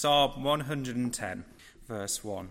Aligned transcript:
Psalm 0.00 0.44
110, 0.44 1.44
verse 1.88 2.22
1. 2.22 2.48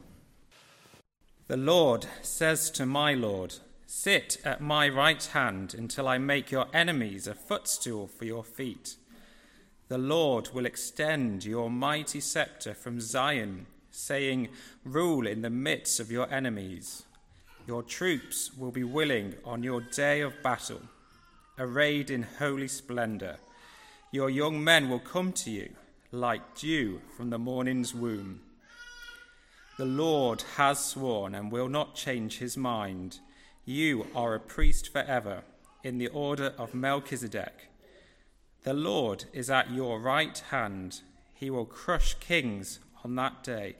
The 1.47 1.55
Lord 1.55 2.05
says 2.21 2.69
to 2.71 2.85
my 2.85 3.13
Lord, 3.13 3.55
Sit 3.85 4.37
at 4.43 4.59
my 4.59 4.89
right 4.89 5.23
hand 5.23 5.73
until 5.73 6.09
I 6.09 6.17
make 6.17 6.51
your 6.51 6.65
enemies 6.73 7.25
a 7.25 7.33
footstool 7.33 8.07
for 8.07 8.25
your 8.25 8.43
feet. 8.43 8.97
The 9.87 9.97
Lord 9.97 10.49
will 10.53 10.65
extend 10.65 11.45
your 11.45 11.69
mighty 11.69 12.19
scepter 12.19 12.73
from 12.73 12.99
Zion, 12.99 13.67
saying, 13.91 14.49
Rule 14.83 15.25
in 15.25 15.41
the 15.41 15.49
midst 15.49 16.01
of 16.01 16.11
your 16.11 16.29
enemies. 16.29 17.03
Your 17.65 17.81
troops 17.81 18.51
will 18.57 18.71
be 18.71 18.83
willing 18.83 19.35
on 19.45 19.63
your 19.63 19.79
day 19.79 20.19
of 20.19 20.43
battle, 20.43 20.81
arrayed 21.57 22.11
in 22.11 22.23
holy 22.23 22.67
splendor. 22.67 23.37
Your 24.11 24.29
young 24.29 24.61
men 24.61 24.89
will 24.89 24.99
come 24.99 25.31
to 25.31 25.49
you 25.49 25.69
like 26.11 26.55
dew 26.55 27.01
from 27.15 27.29
the 27.29 27.37
morning's 27.37 27.93
womb. 27.93 28.39
The 29.77 29.85
Lord 29.85 30.43
has 30.55 30.79
sworn 30.79 31.35
and 31.35 31.51
will 31.51 31.67
not 31.67 31.95
change 31.95 32.37
his 32.37 32.55
mind. 32.55 33.19
You 33.65 34.07
are 34.15 34.33
a 34.33 34.39
priest 34.39 34.91
forever 34.91 35.43
in 35.83 35.97
the 35.97 36.07
order 36.07 36.53
of 36.57 36.73
Melchizedek. 36.73 37.69
The 38.63 38.73
Lord 38.73 39.25
is 39.33 39.49
at 39.49 39.69
your 39.69 39.99
right 39.99 40.37
hand. 40.49 41.01
He 41.33 41.49
will 41.49 41.65
crush 41.65 42.13
kings 42.15 42.79
on 43.03 43.15
that 43.15 43.43
day 43.43 43.75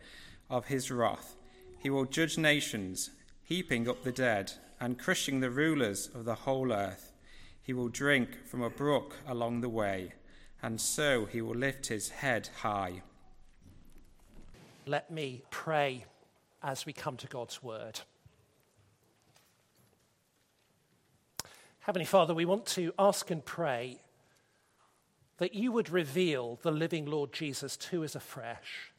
of 0.50 0.66
his 0.66 0.92
wrath. 0.92 1.36
He 1.80 1.90
will 1.90 2.06
judge 2.06 2.38
nations, 2.38 3.10
heaping 3.42 3.88
up 3.88 4.04
the 4.04 4.12
dead 4.12 4.52
and 4.80 5.00
crushing 5.00 5.40
the 5.40 5.50
rulers 5.50 6.10
of 6.14 6.26
the 6.26 6.36
whole 6.36 6.74
earth. 6.74 7.14
He 7.62 7.74
will 7.74 7.90
drink 7.90 8.46
from 8.46 8.62
a 8.62 8.70
brook 8.70 9.16
along 9.26 9.62
the 9.62 9.70
way 9.70 10.14
and 10.62 10.80
so 10.82 11.26
he 11.26 11.42
will 11.42 11.56
lift 11.56 11.88
his 11.88 12.10
head 12.10 12.50
high. 12.62 13.02
Let 14.86 15.12
me 15.12 15.44
pray 15.50 16.06
as 16.64 16.86
we 16.86 16.94
come 16.94 17.18
to 17.18 17.28
God's 17.28 17.62
word. 17.62 18.00
Heavenly 21.82 22.06
Father, 22.06 22.34
we 22.34 22.46
want 22.46 22.66
to 22.68 22.94
ask 22.98 23.32
and 23.32 23.46
pray 23.46 24.00
that 25.38 25.54
you 25.54 25.72
would 25.72 25.90
reveal 25.90 26.60
the 26.62 26.72
living 26.72 27.06
Lord 27.06 27.32
Jesus 27.32 27.78
to 27.78 28.04
us 28.04 28.16
afresh 28.16 28.92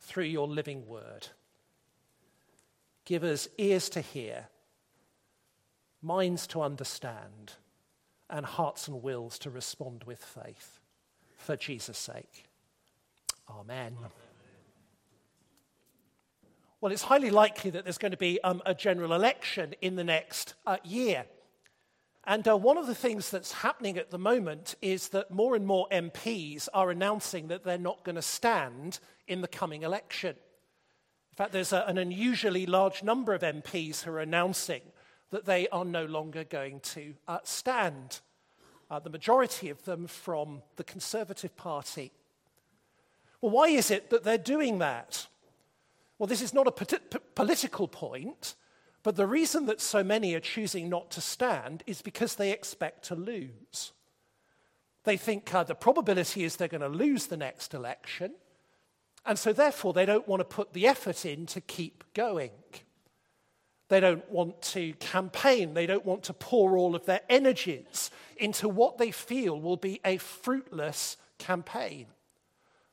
through 0.00 0.24
your 0.24 0.48
living 0.48 0.86
word. 0.86 1.28
Give 3.04 3.24
us 3.24 3.48
ears 3.58 3.88
to 3.90 4.00
hear, 4.00 4.48
minds 6.02 6.46
to 6.48 6.60
understand 6.60 7.52
and 8.30 8.44
hearts 8.46 8.88
and 8.88 9.02
wills 9.02 9.38
to 9.40 9.50
respond 9.50 10.04
with 10.04 10.22
faith 10.22 10.80
for 11.36 11.56
Jesus' 11.56 11.98
sake. 11.98 12.44
Amen. 13.50 13.96
Well, 16.80 16.92
it's 16.92 17.02
highly 17.02 17.30
likely 17.30 17.70
that 17.70 17.84
there's 17.84 17.98
going 17.98 18.12
to 18.12 18.18
be 18.18 18.40
um, 18.42 18.60
a 18.66 18.74
general 18.74 19.14
election 19.14 19.74
in 19.80 19.96
the 19.96 20.04
next 20.04 20.54
uh, 20.66 20.76
year. 20.84 21.24
And 22.24 22.46
uh, 22.48 22.56
one 22.56 22.78
of 22.78 22.86
the 22.86 22.94
things 22.94 23.30
that's 23.30 23.52
happening 23.52 23.98
at 23.98 24.10
the 24.10 24.18
moment 24.18 24.74
is 24.80 25.08
that 25.08 25.30
more 25.30 25.54
and 25.54 25.66
more 25.66 25.86
MPs 25.92 26.68
are 26.72 26.90
announcing 26.90 27.48
that 27.48 27.64
they're 27.64 27.78
not 27.78 28.04
going 28.04 28.16
to 28.16 28.22
stand 28.22 28.98
in 29.28 29.40
the 29.40 29.48
coming 29.48 29.82
election. 29.82 30.36
In 31.32 31.36
fact, 31.36 31.52
there's 31.52 31.72
a, 31.72 31.84
an 31.86 31.98
unusually 31.98 32.64
large 32.64 33.02
number 33.02 33.34
of 33.34 33.42
MPs 33.42 34.02
who 34.02 34.12
are 34.12 34.20
announcing 34.20 34.82
that 35.34 35.46
they 35.46 35.66
are 35.70 35.84
no 35.84 36.04
longer 36.04 36.44
going 36.44 36.78
to 36.78 37.12
uh, 37.26 37.38
stand. 37.42 38.20
Uh, 38.88 39.00
the 39.00 39.10
majority 39.10 39.68
of 39.68 39.84
them 39.84 40.06
from 40.06 40.62
the 40.76 40.84
Conservative 40.84 41.56
Party. 41.56 42.12
Well, 43.40 43.50
why 43.50 43.66
is 43.66 43.90
it 43.90 44.10
that 44.10 44.22
they're 44.22 44.38
doing 44.38 44.78
that? 44.78 45.26
Well, 46.20 46.28
this 46.28 46.40
is 46.40 46.54
not 46.54 46.68
a 46.68 47.16
political 47.34 47.88
point, 47.88 48.54
but 49.02 49.16
the 49.16 49.26
reason 49.26 49.66
that 49.66 49.80
so 49.80 50.04
many 50.04 50.34
are 50.34 50.40
choosing 50.40 50.88
not 50.88 51.10
to 51.10 51.20
stand 51.20 51.82
is 51.84 52.00
because 52.00 52.36
they 52.36 52.52
expect 52.52 53.04
to 53.06 53.16
lose. 53.16 53.90
They 55.02 55.16
think 55.16 55.52
uh, 55.52 55.64
the 55.64 55.74
probability 55.74 56.44
is 56.44 56.54
they're 56.54 56.68
going 56.68 56.80
to 56.80 56.88
lose 56.88 57.26
the 57.26 57.36
next 57.36 57.74
election, 57.74 58.34
and 59.26 59.36
so 59.36 59.52
therefore 59.52 59.94
they 59.94 60.06
don't 60.06 60.28
want 60.28 60.38
to 60.38 60.44
put 60.44 60.74
the 60.74 60.86
effort 60.86 61.26
in 61.26 61.46
to 61.46 61.60
keep 61.60 62.04
going. 62.14 62.52
They 63.88 64.00
don't 64.00 64.28
want 64.30 64.62
to 64.62 64.94
campaign. 64.94 65.74
They 65.74 65.86
don't 65.86 66.06
want 66.06 66.24
to 66.24 66.32
pour 66.32 66.76
all 66.76 66.94
of 66.94 67.06
their 67.06 67.20
energies 67.28 68.10
into 68.36 68.68
what 68.68 68.98
they 68.98 69.10
feel 69.10 69.60
will 69.60 69.76
be 69.76 70.00
a 70.04 70.16
fruitless 70.16 71.16
campaign. 71.38 72.06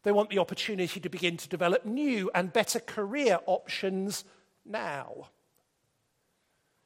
They 0.03 0.11
want 0.11 0.29
the 0.29 0.39
opportunity 0.39 0.99
to 0.99 1.09
begin 1.09 1.37
to 1.37 1.49
develop 1.49 1.85
new 1.85 2.29
and 2.33 2.51
better 2.51 2.79
career 2.79 3.39
options 3.45 4.25
now. 4.65 5.29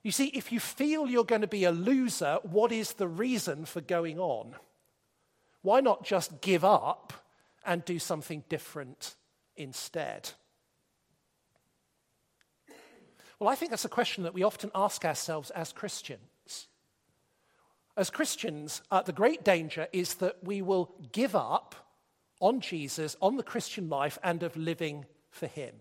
You 0.03 0.11
see, 0.11 0.27
if 0.27 0.51
you 0.51 0.59
feel 0.59 1.07
you're 1.07 1.23
going 1.23 1.41
to 1.41 1.47
be 1.47 1.63
a 1.63 1.71
loser, 1.71 2.37
what 2.43 2.71
is 2.71 2.93
the 2.93 3.07
reason 3.07 3.65
for 3.65 3.81
going 3.81 4.19
on? 4.19 4.55
Why 5.63 5.79
not 5.79 6.03
just 6.03 6.41
give 6.41 6.63
up 6.63 7.11
and 7.65 7.83
do 7.83 7.97
something 7.97 8.43
different 8.47 9.15
instead? 9.55 10.31
Well, 13.39 13.49
I 13.49 13.55
think 13.55 13.71
that's 13.71 13.85
a 13.85 13.89
question 13.89 14.23
that 14.23 14.33
we 14.33 14.43
often 14.43 14.71
ask 14.73 15.03
ourselves 15.03 15.49
as 15.51 15.73
Christians. 15.73 16.67
As 17.97 18.09
Christians, 18.09 18.81
uh, 18.91 19.01
the 19.01 19.13
great 19.13 19.43
danger 19.43 19.87
is 19.93 20.15
that 20.15 20.43
we 20.43 20.61
will 20.61 20.93
give 21.11 21.35
up 21.35 21.75
on 22.39 22.59
Jesus, 22.59 23.15
on 23.21 23.37
the 23.37 23.43
Christian 23.43 23.89
life, 23.89 24.17
and 24.23 24.43
of 24.43 24.57
living 24.57 25.05
for 25.29 25.47
Him. 25.47 25.75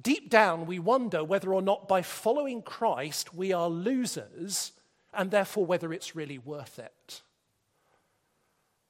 Deep 0.00 0.28
down, 0.28 0.66
we 0.66 0.78
wonder 0.78 1.22
whether 1.22 1.52
or 1.52 1.62
not 1.62 1.86
by 1.86 2.02
following 2.02 2.62
Christ 2.62 3.34
we 3.34 3.52
are 3.52 3.68
losers, 3.68 4.72
and 5.12 5.30
therefore 5.30 5.66
whether 5.66 5.92
it's 5.92 6.16
really 6.16 6.38
worth 6.38 6.78
it. 6.78 7.22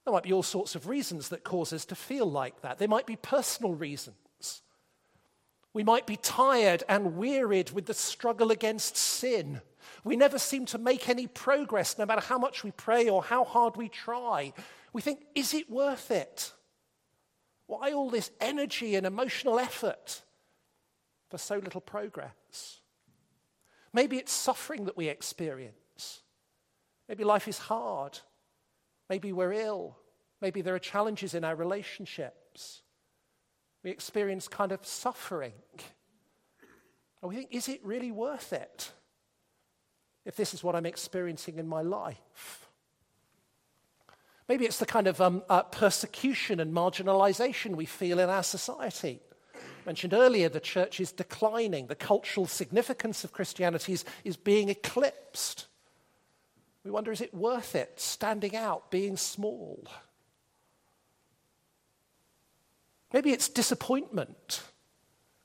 There 0.05 0.13
might 0.13 0.23
be 0.23 0.33
all 0.33 0.43
sorts 0.43 0.75
of 0.75 0.87
reasons 0.89 1.29
that 1.31 1.45
cause 1.45 1.73
us 1.73 1.85
to 1.87 1.95
feel 1.95 2.31
like 2.31 2.61
that. 2.63 2.79
There 2.79 2.89
might 2.89 3.07
be 3.07 3.17
personal 3.17 3.75
reasons. 3.75 4.17
We 5.75 5.83
might 5.83 6.07
be 6.07 6.17
tired 6.17 6.85
and 6.89 7.17
wearied 7.17 7.73
with 7.73 7.87
the 7.87 7.95
struggle 7.95 8.51
against 8.51 8.97
sin. 8.97 9.61
We 10.05 10.17
never 10.17 10.39
seem 10.39 10.67
to 10.67 10.79
make 10.79 11.09
any 11.09 11.27
progress, 11.27 11.99
no 11.99 12.07
matter 12.07 12.21
how 12.21 12.39
much 12.39 12.63
we 12.63 12.71
pray 12.71 13.09
or 13.09 13.23
how 13.23 13.45
hard 13.45 13.77
we 13.77 13.89
try. 13.89 14.53
We 14.93 15.03
think, 15.03 15.27
is 15.35 15.53
it 15.53 15.69
worth 15.69 16.11
it? 16.11 16.53
Why 17.67 17.93
all 17.93 18.09
this 18.09 18.31
energy 18.41 18.95
and 18.95 19.05
emotional 19.05 19.59
effort 19.59 20.23
for 21.29 21.39
so 21.39 21.57
little 21.57 21.81
progress? 21.81 22.79
Maybe 23.93 24.19
it's 24.19 24.33
suffering 24.33 24.85
that 24.85 24.97
we 24.97 25.09
experience. 25.09 26.21
Maybe 27.09 27.25
life 27.25 27.49
is 27.49 27.59
hard. 27.59 28.21
Maybe 29.11 29.33
we're 29.33 29.53
ill. 29.53 29.97
Maybe 30.41 30.63
there 30.63 30.75
are 30.75 30.81
challenges 30.81 31.35
in 31.35 31.45
our 31.45 31.57
relationships. 31.57 32.83
We 33.85 33.91
experience 33.91 34.49
kind 34.49 34.73
of 34.73 34.85
suffering. 34.85 35.53
And 37.23 37.29
we 37.29 37.37
think, 37.37 37.49
is 37.53 37.69
it 37.69 37.81
really 37.85 38.11
worth 38.11 38.53
it 38.53 38.91
if 40.25 40.35
this 40.37 40.55
is 40.55 40.65
what 40.65 40.75
I'm 40.75 40.87
experiencing 40.87 41.59
in 41.59 41.69
my 41.69 41.83
life? 41.83 42.69
Maybe 44.49 44.65
it's 44.65 44.79
the 44.79 44.87
kind 44.87 45.07
of 45.07 45.21
um, 45.21 45.43
uh, 45.49 45.63
persecution 45.63 46.61
and 46.61 46.75
marginalization 46.75 47.77
we 47.77 47.87
feel 47.87 48.19
in 48.19 48.29
our 48.29 48.43
society. 48.43 49.21
Mentioned 49.87 50.15
earlier, 50.15 50.49
the 50.49 50.61
church 50.61 50.99
is 50.99 51.13
declining. 51.13 51.87
The 51.87 51.95
cultural 51.95 52.47
significance 52.47 53.23
of 53.25 53.33
Christianity 53.33 53.93
is, 53.93 54.05
is 54.23 54.37
being 54.37 54.71
eclipsed. 54.71 55.67
We 56.85 56.91
wonder, 56.91 57.13
is 57.13 57.21
it 57.21 57.35
worth 57.35 57.75
it 57.75 58.01
standing 58.01 58.57
out, 58.57 58.91
being 58.91 59.17
small? 59.17 59.87
Maybe 63.15 63.31
it's 63.31 63.49
disappointment. 63.49 64.65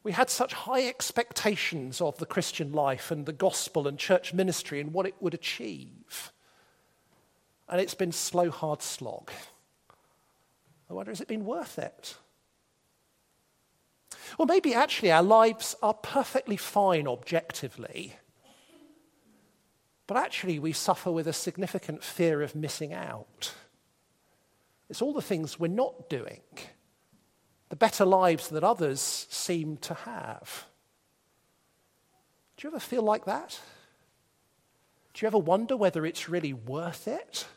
We 0.02 0.12
had 0.12 0.32
such 0.32 0.54
high 0.54 0.88
expectations 0.88 2.02
of 2.02 2.18
the 2.18 2.26
Christian 2.26 2.72
life 2.72 3.12
and 3.12 3.28
the 3.28 3.32
gospel 3.32 3.88
and 3.88 4.00
church 4.00 4.34
ministry 4.34 4.82
and 4.82 4.92
what 4.92 5.06
it 5.06 5.14
would 5.20 5.36
achieve. 5.36 6.32
And 7.70 7.80
it's 7.80 7.94
been 7.94 8.12
slow, 8.12 8.50
hard 8.50 8.82
slog. 8.82 9.30
I 10.90 10.94
wonder, 10.94 11.12
has 11.12 11.22
it 11.22 11.28
been 11.28 11.46
worth 11.46 11.78
it? 11.78 12.18
Or 14.40 14.48
maybe 14.48 14.74
actually 14.74 15.12
our 15.12 15.22
lives 15.22 15.76
are 15.84 15.94
perfectly 15.94 16.58
fine 16.58 17.08
objectively, 17.08 18.16
but 20.08 20.18
actually 20.18 20.58
we 20.58 20.72
suffer 20.72 21.12
with 21.12 21.28
a 21.28 21.34
significant 21.34 22.04
fear 22.04 22.42
of 22.42 22.56
missing 22.56 22.94
out. 22.94 23.54
It's 24.90 25.04
all 25.04 25.14
the 25.14 25.22
things 25.22 25.60
we're 25.60 25.68
not 25.68 26.10
doing 26.10 26.42
the 27.70 27.76
better 27.76 28.06
lives 28.06 28.50
that 28.50 28.64
others 28.64 29.28
seem 29.30 29.78
to 29.78 29.94
have. 29.94 30.66
Do 32.58 32.68
you 32.68 32.72
ever 32.72 32.80
feel 32.80 33.04
like 33.04 33.26
that? 33.26 33.60
Do 35.14 35.24
you 35.24 35.28
ever 35.28 35.38
wonder 35.38 35.78
whether 35.78 36.06
it's 36.06 36.30
really 36.30 36.54
worth 36.54 37.08
it, 37.08 37.48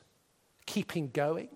keeping 0.66 1.08
going? 1.08 1.48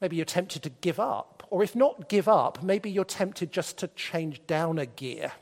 Maybe 0.00 0.16
you're 0.16 0.24
tempted 0.24 0.62
to 0.62 0.70
give 0.70 0.98
up 1.00 1.38
or 1.50 1.62
if 1.62 1.74
not 1.74 2.08
give 2.08 2.28
up, 2.28 2.62
maybe 2.62 2.90
you're 2.90 3.04
tempted 3.04 3.52
just 3.52 3.78
to 3.78 3.88
change 3.88 4.46
down 4.46 4.78
a 4.78 4.86
gear 4.86 5.32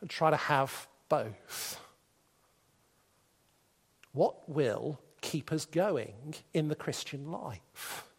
and 0.00 0.10
try 0.10 0.30
to 0.30 0.36
have 0.36 0.88
both. 1.08 1.80
What 4.12 4.48
will 4.48 5.00
keep 5.20 5.52
us 5.52 5.64
going 5.64 6.34
in 6.52 6.68
the 6.68 6.74
Christian 6.74 7.30
life? 7.30 8.09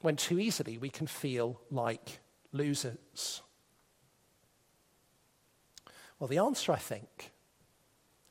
When 0.00 0.16
too 0.16 0.38
easily 0.38 0.78
we 0.78 0.90
can 0.90 1.06
feel 1.06 1.60
like 1.70 2.20
losers. 2.52 3.42
Well, 6.18 6.28
the 6.28 6.38
answer, 6.38 6.72
I 6.72 6.76
think, 6.78 7.32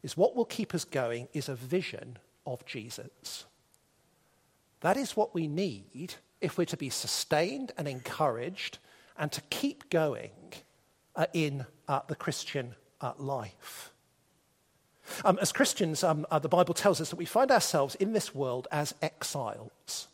is 0.03 0.17
what 0.17 0.35
will 0.35 0.45
keep 0.45 0.73
us 0.73 0.85
going 0.85 1.27
is 1.33 1.49
a 1.49 1.55
vision 1.55 2.17
of 2.45 2.65
Jesus. 2.65 3.45
That 4.81 4.97
is 4.97 5.15
what 5.15 5.33
we 5.33 5.47
need 5.47 6.15
if 6.39 6.57
we're 6.57 6.65
to 6.65 6.77
be 6.77 6.89
sustained 6.89 7.71
and 7.77 7.87
encouraged 7.87 8.77
and 9.17 9.31
to 9.31 9.41
keep 9.49 9.89
going 9.89 10.31
uh, 11.15 11.25
in 11.33 11.65
uh, 11.87 12.01
the 12.07 12.15
Christian 12.15 12.75
uh, 13.01 13.13
life. 13.17 13.91
Um, 15.23 15.39
as 15.41 15.51
Christians, 15.51 16.03
um, 16.03 16.27
uh, 16.29 16.39
the 16.39 16.49
Bible 16.49 16.73
tells 16.73 17.01
us 17.01 17.09
that 17.09 17.15
we 17.15 17.25
find 17.25 17.49
ourselves 17.49 17.95
in 17.95 18.13
this 18.13 18.35
world 18.35 18.67
as 18.71 18.93
exiles. 19.01 20.09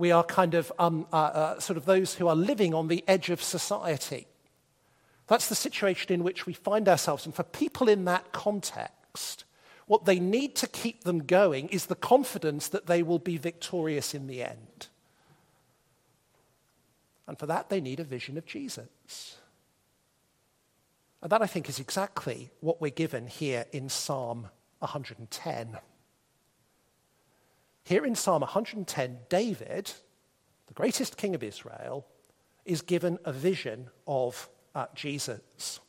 We 0.00 0.12
are 0.12 0.24
kind 0.24 0.54
of 0.54 0.72
um, 0.78 1.06
uh, 1.12 1.16
uh, 1.16 1.60
sort 1.60 1.76
of 1.76 1.84
those 1.84 2.14
who 2.14 2.26
are 2.26 2.34
living 2.34 2.72
on 2.72 2.88
the 2.88 3.04
edge 3.06 3.28
of 3.28 3.42
society. 3.42 4.26
That's 5.26 5.50
the 5.50 5.54
situation 5.54 6.10
in 6.10 6.24
which 6.24 6.46
we 6.46 6.54
find 6.54 6.88
ourselves. 6.88 7.26
And 7.26 7.34
for 7.34 7.42
people 7.42 7.86
in 7.86 8.06
that 8.06 8.32
context, 8.32 9.44
what 9.86 10.06
they 10.06 10.18
need 10.18 10.56
to 10.56 10.66
keep 10.66 11.04
them 11.04 11.26
going 11.26 11.68
is 11.68 11.84
the 11.84 11.94
confidence 11.94 12.66
that 12.68 12.86
they 12.86 13.02
will 13.02 13.18
be 13.18 13.36
victorious 13.36 14.14
in 14.14 14.26
the 14.26 14.42
end. 14.42 14.88
And 17.28 17.38
for 17.38 17.44
that, 17.44 17.68
they 17.68 17.82
need 17.82 18.00
a 18.00 18.04
vision 18.04 18.38
of 18.38 18.46
Jesus. 18.46 19.36
And 21.20 21.30
that, 21.30 21.42
I 21.42 21.46
think, 21.46 21.68
is 21.68 21.78
exactly 21.78 22.48
what 22.60 22.80
we're 22.80 22.90
given 22.90 23.26
here 23.26 23.66
in 23.70 23.90
Psalm 23.90 24.48
110. 24.78 25.78
Here 27.84 28.04
in 28.04 28.14
Psalm 28.14 28.40
110, 28.40 29.18
David, 29.28 29.92
the 30.66 30.74
greatest 30.74 31.16
king 31.16 31.34
of 31.34 31.42
Israel, 31.42 32.06
is 32.64 32.82
given 32.82 33.18
a 33.24 33.32
vision 33.32 33.88
of 34.06 34.48
uh, 34.74 34.86
Jesus. 34.94 35.80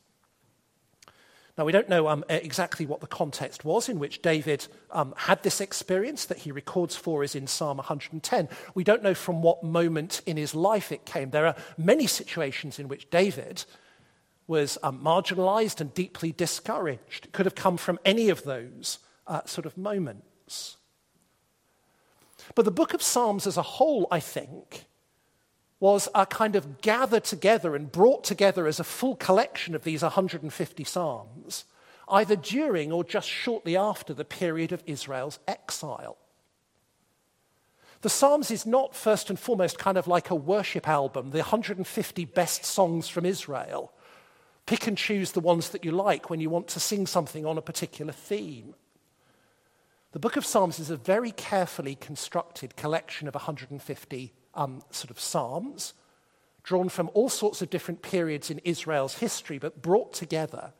Now, 1.57 1.65
we 1.65 1.73
don't 1.73 1.89
know 1.89 2.07
um, 2.07 2.23
exactly 2.29 2.85
what 2.85 3.01
the 3.01 3.07
context 3.07 3.65
was 3.65 3.89
in 3.89 3.99
which 3.99 4.21
David 4.21 4.67
um, 4.89 5.13
had 5.17 5.43
this 5.43 5.59
experience 5.59 6.25
that 6.25 6.39
he 6.39 6.51
records 6.51 6.95
for 6.95 7.23
us 7.23 7.35
in 7.35 7.45
Psalm 7.45 7.77
110. 7.77 8.47
We 8.73 8.83
don't 8.83 9.03
know 9.03 9.13
from 9.13 9.41
what 9.41 9.61
moment 9.61 10.21
in 10.25 10.37
his 10.37 10.55
life 10.55 10.91
it 10.91 11.05
came. 11.05 11.29
There 11.29 11.45
are 11.45 11.55
many 11.77 12.07
situations 12.07 12.79
in 12.79 12.87
which 12.87 13.09
David 13.09 13.65
was 14.47 14.77
um, 14.81 15.03
marginalized 15.03 15.81
and 15.81 15.93
deeply 15.93 16.31
discouraged. 16.31 17.25
It 17.25 17.31
could 17.31 17.45
have 17.45 17.55
come 17.55 17.77
from 17.77 17.99
any 18.05 18.29
of 18.29 18.43
those 18.43 18.99
uh, 19.27 19.41
sort 19.45 19.65
of 19.65 19.77
moments. 19.77 20.77
But 22.55 22.65
the 22.65 22.71
book 22.71 22.93
of 22.93 23.01
Psalms 23.01 23.47
as 23.47 23.57
a 23.57 23.61
whole, 23.61 24.07
I 24.11 24.19
think, 24.19 24.85
was 25.79 26.07
a 26.13 26.25
kind 26.25 26.55
of 26.55 26.81
gathered 26.81 27.23
together 27.23 27.75
and 27.75 27.91
brought 27.91 28.23
together 28.23 28.67
as 28.67 28.79
a 28.79 28.83
full 28.83 29.15
collection 29.15 29.73
of 29.73 29.83
these 29.83 30.03
150 30.03 30.83
Psalms, 30.83 31.65
either 32.07 32.35
during 32.35 32.91
or 32.91 33.03
just 33.03 33.27
shortly 33.27 33.75
after 33.75 34.13
the 34.13 34.25
period 34.25 34.71
of 34.71 34.83
Israel's 34.85 35.39
exile. 35.47 36.17
The 38.01 38.09
Psalms 38.09 38.49
is 38.51 38.65
not 38.65 38.95
first 38.95 39.29
and 39.29 39.39
foremost 39.39 39.77
kind 39.77 39.97
of 39.97 40.07
like 40.07 40.29
a 40.29 40.35
worship 40.35 40.87
album, 40.87 41.31
the 41.31 41.39
150 41.39 42.25
best 42.25 42.65
songs 42.65 43.07
from 43.07 43.25
Israel. 43.25 43.91
Pick 44.65 44.87
and 44.87 44.97
choose 44.97 45.31
the 45.31 45.39
ones 45.39 45.69
that 45.69 45.85
you 45.85 45.91
like 45.91 46.29
when 46.29 46.39
you 46.39 46.49
want 46.49 46.67
to 46.69 46.79
sing 46.79 47.05
something 47.05 47.45
on 47.45 47.57
a 47.57 47.61
particular 47.61 48.11
theme. 48.11 48.75
The 50.11 50.19
book 50.19 50.35
of 50.35 50.45
Psalms 50.45 50.77
is 50.77 50.89
a 50.89 50.97
very 50.97 51.31
carefully 51.31 51.95
constructed 51.95 52.75
collection 52.75 53.29
of 53.29 53.35
150 53.35 54.33
um, 54.53 54.81
sort 54.91 55.09
of 55.09 55.19
psalms, 55.19 55.93
drawn 56.63 56.89
from 56.89 57.09
all 57.13 57.29
sorts 57.29 57.61
of 57.61 57.69
different 57.69 58.01
periods 58.01 58.51
in 58.51 58.59
Israel's 58.59 59.19
history, 59.19 59.57
but 59.57 59.81
brought 59.81 60.11
together 60.11 60.73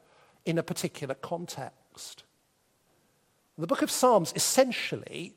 in 0.45 0.57
a 0.57 0.63
particular 0.63 1.15
context. 1.15 2.23
The 3.57 3.67
book 3.67 3.81
of 3.81 3.89
Psalms 3.89 4.33
essentially 4.35 5.35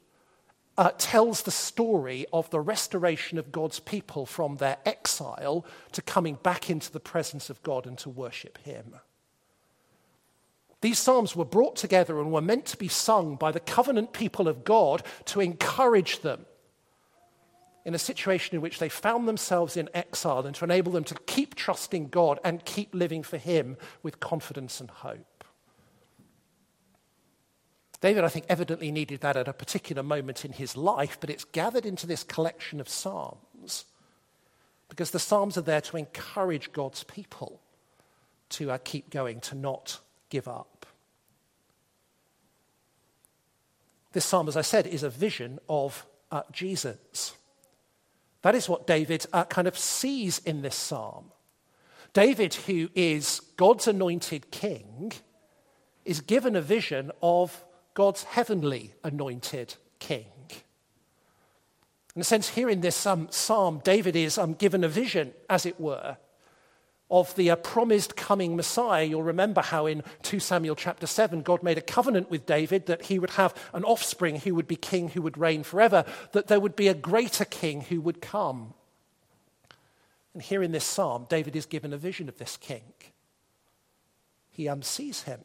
uh, 0.76 0.90
tells 0.98 1.42
the 1.42 1.52
story 1.52 2.26
of 2.32 2.50
the 2.50 2.60
restoration 2.60 3.38
of 3.38 3.52
God's 3.52 3.78
people 3.78 4.26
from 4.26 4.56
their 4.56 4.78
exile 4.84 5.64
to 5.92 6.02
coming 6.02 6.36
back 6.42 6.68
into 6.68 6.90
the 6.90 7.00
presence 7.00 7.48
of 7.48 7.62
God 7.62 7.86
and 7.86 7.96
to 7.98 8.10
worship 8.10 8.58
Him. 8.58 8.96
These 10.84 10.98
Psalms 10.98 11.34
were 11.34 11.46
brought 11.46 11.76
together 11.76 12.20
and 12.20 12.30
were 12.30 12.42
meant 12.42 12.66
to 12.66 12.76
be 12.76 12.88
sung 12.88 13.36
by 13.36 13.52
the 13.52 13.58
covenant 13.58 14.12
people 14.12 14.46
of 14.46 14.64
God 14.64 15.02
to 15.24 15.40
encourage 15.40 16.20
them 16.20 16.44
in 17.86 17.94
a 17.94 17.98
situation 17.98 18.54
in 18.54 18.60
which 18.60 18.78
they 18.78 18.90
found 18.90 19.26
themselves 19.26 19.78
in 19.78 19.88
exile 19.94 20.44
and 20.44 20.54
to 20.56 20.64
enable 20.64 20.92
them 20.92 21.04
to 21.04 21.14
keep 21.24 21.54
trusting 21.54 22.08
God 22.08 22.38
and 22.44 22.66
keep 22.66 22.94
living 22.94 23.22
for 23.22 23.38
Him 23.38 23.78
with 24.02 24.20
confidence 24.20 24.78
and 24.78 24.90
hope. 24.90 25.44
David, 28.02 28.22
I 28.22 28.28
think, 28.28 28.44
evidently 28.50 28.92
needed 28.92 29.22
that 29.22 29.38
at 29.38 29.48
a 29.48 29.54
particular 29.54 30.02
moment 30.02 30.44
in 30.44 30.52
his 30.52 30.76
life, 30.76 31.16
but 31.18 31.30
it's 31.30 31.44
gathered 31.44 31.86
into 31.86 32.06
this 32.06 32.22
collection 32.22 32.78
of 32.78 32.90
Psalms 32.90 33.86
because 34.90 35.12
the 35.12 35.18
Psalms 35.18 35.56
are 35.56 35.62
there 35.62 35.80
to 35.80 35.96
encourage 35.96 36.72
God's 36.72 37.04
people 37.04 37.62
to 38.50 38.70
uh, 38.70 38.76
keep 38.84 39.08
going, 39.08 39.40
to 39.40 39.54
not 39.54 40.00
give 40.34 40.48
up. 40.48 40.73
This 44.14 44.24
psalm, 44.24 44.46
as 44.46 44.56
I 44.56 44.62
said, 44.62 44.86
is 44.86 45.02
a 45.02 45.10
vision 45.10 45.58
of 45.68 46.06
uh, 46.30 46.42
Jesus. 46.52 47.34
That 48.42 48.54
is 48.54 48.68
what 48.68 48.86
David 48.86 49.26
uh, 49.32 49.42
kind 49.44 49.66
of 49.66 49.76
sees 49.76 50.38
in 50.38 50.62
this 50.62 50.76
psalm. 50.76 51.32
David, 52.12 52.54
who 52.54 52.90
is 52.94 53.40
God's 53.56 53.88
anointed 53.88 54.52
king, 54.52 55.12
is 56.04 56.20
given 56.20 56.54
a 56.54 56.60
vision 56.60 57.10
of 57.22 57.64
God's 57.94 58.22
heavenly 58.22 58.94
anointed 59.02 59.74
king. 59.98 60.26
In 62.14 62.20
a 62.20 62.24
sense, 62.24 62.50
here 62.50 62.70
in 62.70 62.82
this 62.82 63.06
um, 63.06 63.26
psalm, 63.32 63.80
David 63.82 64.14
is 64.14 64.38
um, 64.38 64.54
given 64.54 64.84
a 64.84 64.88
vision, 64.88 65.32
as 65.50 65.66
it 65.66 65.80
were, 65.80 66.16
of 67.10 67.34
the 67.36 67.50
uh, 67.50 67.56
promised 67.56 68.16
coming 68.16 68.56
Messiah. 68.56 69.04
You'll 69.04 69.22
remember 69.22 69.60
how 69.60 69.86
in 69.86 70.02
2 70.22 70.40
Samuel 70.40 70.74
chapter 70.74 71.06
7, 71.06 71.42
God 71.42 71.62
made 71.62 71.78
a 71.78 71.82
covenant 71.82 72.30
with 72.30 72.46
David 72.46 72.86
that 72.86 73.02
he 73.02 73.18
would 73.18 73.30
have 73.30 73.54
an 73.72 73.84
offspring 73.84 74.40
who 74.40 74.54
would 74.54 74.66
be 74.66 74.76
king, 74.76 75.10
who 75.10 75.22
would 75.22 75.38
reign 75.38 75.62
forever, 75.62 76.04
that 76.32 76.46
there 76.46 76.60
would 76.60 76.76
be 76.76 76.88
a 76.88 76.94
greater 76.94 77.44
king 77.44 77.82
who 77.82 78.00
would 78.00 78.20
come. 78.20 78.74
And 80.32 80.42
here 80.42 80.62
in 80.62 80.72
this 80.72 80.84
psalm, 80.84 81.26
David 81.28 81.54
is 81.54 81.66
given 81.66 81.92
a 81.92 81.98
vision 81.98 82.28
of 82.28 82.38
this 82.38 82.56
king. 82.56 82.82
He 84.50 84.68
um, 84.68 84.82
sees 84.82 85.22
him. 85.22 85.40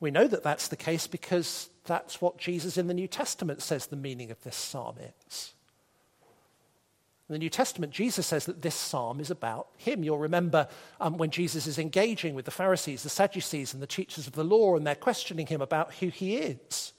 We 0.00 0.10
know 0.10 0.26
that 0.26 0.42
that's 0.42 0.68
the 0.68 0.76
case 0.76 1.06
because 1.06 1.70
that's 1.84 2.20
what 2.20 2.36
Jesus 2.36 2.76
in 2.76 2.88
the 2.88 2.94
New 2.94 3.06
Testament 3.06 3.62
says 3.62 3.86
the 3.86 3.96
meaning 3.96 4.30
of 4.30 4.42
this 4.42 4.56
psalm 4.56 4.96
is. 5.28 5.54
In 7.32 7.40
the 7.40 7.44
New 7.46 7.48
Testament, 7.48 7.94
Jesus 7.94 8.26
says 8.26 8.44
that 8.44 8.60
this 8.60 8.74
psalm 8.74 9.18
is 9.18 9.30
about 9.30 9.68
him. 9.78 10.04
You'll 10.04 10.18
remember 10.18 10.68
um, 11.00 11.16
when 11.16 11.30
Jesus 11.30 11.66
is 11.66 11.78
engaging 11.78 12.34
with 12.34 12.44
the 12.44 12.50
Pharisees, 12.50 13.04
the 13.04 13.08
Sadducees, 13.08 13.72
and 13.72 13.82
the 13.82 13.86
teachers 13.86 14.26
of 14.26 14.34
the 14.34 14.44
law, 14.44 14.76
and 14.76 14.86
they're 14.86 14.94
questioning 14.94 15.46
him 15.46 15.62
about 15.62 15.94
who 15.94 16.08
he 16.08 16.36
is. 16.36 16.92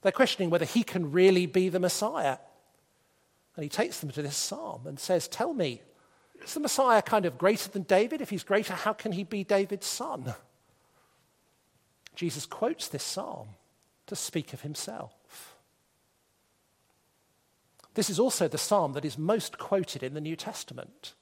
They're 0.00 0.10
questioning 0.10 0.48
whether 0.48 0.64
he 0.64 0.82
can 0.82 1.12
really 1.12 1.44
be 1.44 1.68
the 1.68 1.78
Messiah. 1.78 2.38
And 3.56 3.62
he 3.62 3.68
takes 3.68 4.00
them 4.00 4.10
to 4.12 4.22
this 4.22 4.38
psalm 4.38 4.86
and 4.86 4.98
says, 4.98 5.28
Tell 5.28 5.52
me, 5.52 5.82
is 6.42 6.54
the 6.54 6.60
Messiah 6.60 7.02
kind 7.02 7.26
of 7.26 7.36
greater 7.36 7.68
than 7.68 7.82
David? 7.82 8.22
If 8.22 8.30
he's 8.30 8.42
greater, 8.42 8.72
how 8.72 8.94
can 8.94 9.12
he 9.12 9.22
be 9.22 9.44
David's 9.44 9.86
son? 9.86 10.34
Jesus 12.14 12.46
quotes 12.46 12.88
this 12.88 13.04
psalm 13.04 13.48
to 14.06 14.16
speak 14.16 14.54
of 14.54 14.62
himself. 14.62 15.12
This 17.96 18.10
is 18.10 18.20
also 18.20 18.46
the 18.46 18.58
psalm 18.58 18.92
that 18.92 19.06
is 19.06 19.16
most 19.16 19.56
quoted 19.56 20.02
in 20.02 20.12
the 20.12 20.20
New 20.20 20.36
Testament. 20.36 21.14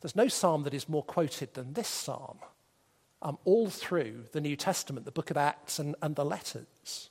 There's 0.00 0.14
no 0.14 0.28
psalm 0.28 0.62
that 0.62 0.72
is 0.72 0.88
more 0.88 1.02
quoted 1.02 1.54
than 1.54 1.72
this 1.72 1.88
psalm, 1.88 2.38
um, 3.20 3.38
all 3.44 3.68
through 3.68 4.26
the 4.30 4.40
New 4.40 4.54
Testament, 4.54 5.04
the 5.04 5.10
book 5.10 5.32
of 5.32 5.36
Acts 5.36 5.80
and, 5.80 5.96
and 6.00 6.14
the 6.14 6.24
letters, 6.24 7.10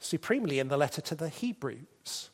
supremely 0.00 0.58
in 0.58 0.66
the 0.66 0.76
letter 0.76 1.00
to 1.02 1.14
the 1.14 1.28
Hebrews. 1.28 2.30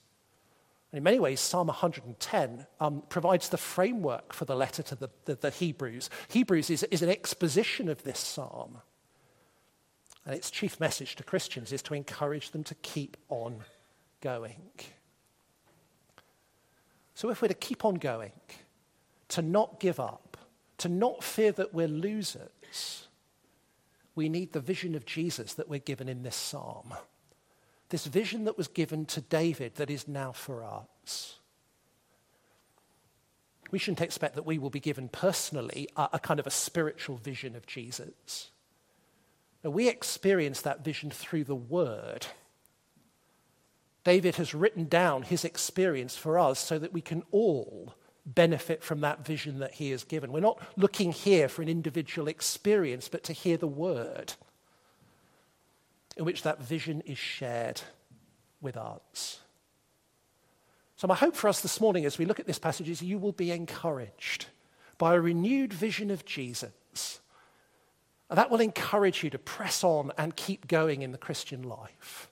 And 0.91 0.97
in 0.97 1.03
many 1.03 1.19
ways, 1.19 1.41
Psalm 1.41 1.67
110 1.67 2.67
um, 2.81 3.03
provides 3.11 3.51
the 3.51 3.59
framework 3.59 4.33
for 4.33 4.47
the 4.47 4.57
letter 4.57 4.83
to 4.83 4.95
the, 4.95 5.11
the, 5.27 5.35
the 5.35 5.51
Hebrews. 5.51 6.09
Hebrews 6.29 6.71
is, 6.71 6.85
is 6.85 7.03
an 7.03 7.11
exposition 7.11 7.91
of 7.91 8.03
this 8.03 8.19
psalm. 8.19 8.79
And 10.25 10.35
its 10.35 10.51
chief 10.51 10.81
message 10.81 11.17
to 11.17 11.23
Christians 11.23 11.71
is 11.71 11.83
to 11.83 11.93
encourage 11.93 12.53
them 12.53 12.65
to 12.65 12.75
keep 12.77 13.19
on 13.29 13.65
going. 14.23 14.71
So, 17.15 17.31
if 17.31 17.41
we're 17.41 17.49
to 17.49 17.55
keep 17.55 17.85
on 17.85 17.95
going, 17.95 18.33
to 19.29 19.43
not 19.43 19.81
give 19.81 20.01
up, 20.01 20.37
to 20.79 20.89
not 20.89 21.23
fear 21.23 21.53
that 21.53 21.73
we're 21.73 21.89
losers, 21.89 23.09
we 24.15 24.29
need 24.29 24.53
the 24.53 24.61
vision 24.61 24.95
of 24.95 25.07
Jesus 25.07 25.55
that 25.55 25.69
we're 25.69 25.79
given 25.79 26.09
in 26.09 26.23
this 26.23 26.37
psalm. 26.37 26.95
This 27.89 28.07
vision 28.07 28.45
that 28.45 28.57
was 28.57 28.69
given 28.69 29.07
to 29.07 29.21
David 29.21 29.77
that 29.77 29.91
is 29.91 30.09
now 30.09 30.33
for 30.33 30.65
us. 30.65 31.39
We 33.71 33.79
shouldn't 33.79 34.01
expect 34.01 34.37
that 34.37 34.47
we 34.47 34.59
will 34.59 34.71
be 34.71 34.81
given 34.81 35.09
personally 35.09 35.89
a, 35.97 36.11
a 36.15 36.19
kind 36.19 36.39
of 36.39 36.47
a 36.47 36.51
spiritual 36.51 37.17
vision 37.17 37.57
of 37.57 37.67
Jesus. 37.67 38.51
No, 39.63 39.71
we 39.71 39.89
experience 39.89 40.61
that 40.61 40.85
vision 40.85 41.11
through 41.11 41.45
the 41.45 41.55
Word. 41.55 42.27
David 44.05 44.37
has 44.37 44.55
written 44.55 44.85
down 44.85 45.23
his 45.23 45.45
experience 45.45 46.15
for 46.17 46.39
us 46.39 46.61
so 46.61 46.79
that 46.79 46.93
we 46.93 47.01
can 47.01 47.23
all 47.31 47.95
benefit 48.27 48.83
from 48.83 49.01
that 49.01 49.25
vision 49.25 49.59
that 49.59 49.75
he 49.75 49.91
has 49.91 50.05
given. 50.05 50.31
We're 50.31 50.41
not 50.41 50.61
looking 50.77 51.13
here 51.13 51.49
for 51.49 51.63
an 51.63 51.69
individual 51.69 52.29
experience, 52.29 53.09
but 53.09 53.25
to 53.25 53.33
hear 53.33 53.57
the 53.57 53.67
word 53.67 54.35
in 56.17 56.25
which 56.25 56.43
that 56.43 56.63
vision 56.63 57.03
is 57.07 57.19
shared 57.19 57.81
with 58.61 58.77
us. 58.77 59.41
So, 60.97 61.09
my 61.09 61.15
hope 61.15 61.35
for 61.35 61.49
us 61.49 61.61
this 61.61 61.81
morning 61.81 62.05
as 62.05 62.19
we 62.19 62.25
look 62.25 62.39
at 62.39 62.47
this 62.47 62.59
passage 62.59 62.89
is 62.89 63.03
you 63.03 63.19
will 63.19 63.33
be 63.33 63.51
encouraged 63.51 64.47
by 64.97 65.15
a 65.15 65.21
renewed 65.21 65.73
vision 65.73 66.11
of 66.11 66.25
Jesus. 66.25 67.21
And 68.31 68.39
that 68.39 68.51
will 68.51 68.61
encourage 68.61 69.25
you 69.25 69.31
to 69.31 69.39
press 69.39 69.83
on 69.83 70.13
and 70.17 70.37
keep 70.37 70.67
going 70.69 71.03
in 71.03 71.13
the 71.13 71.19
Christian 71.19 71.63
life 71.63 72.29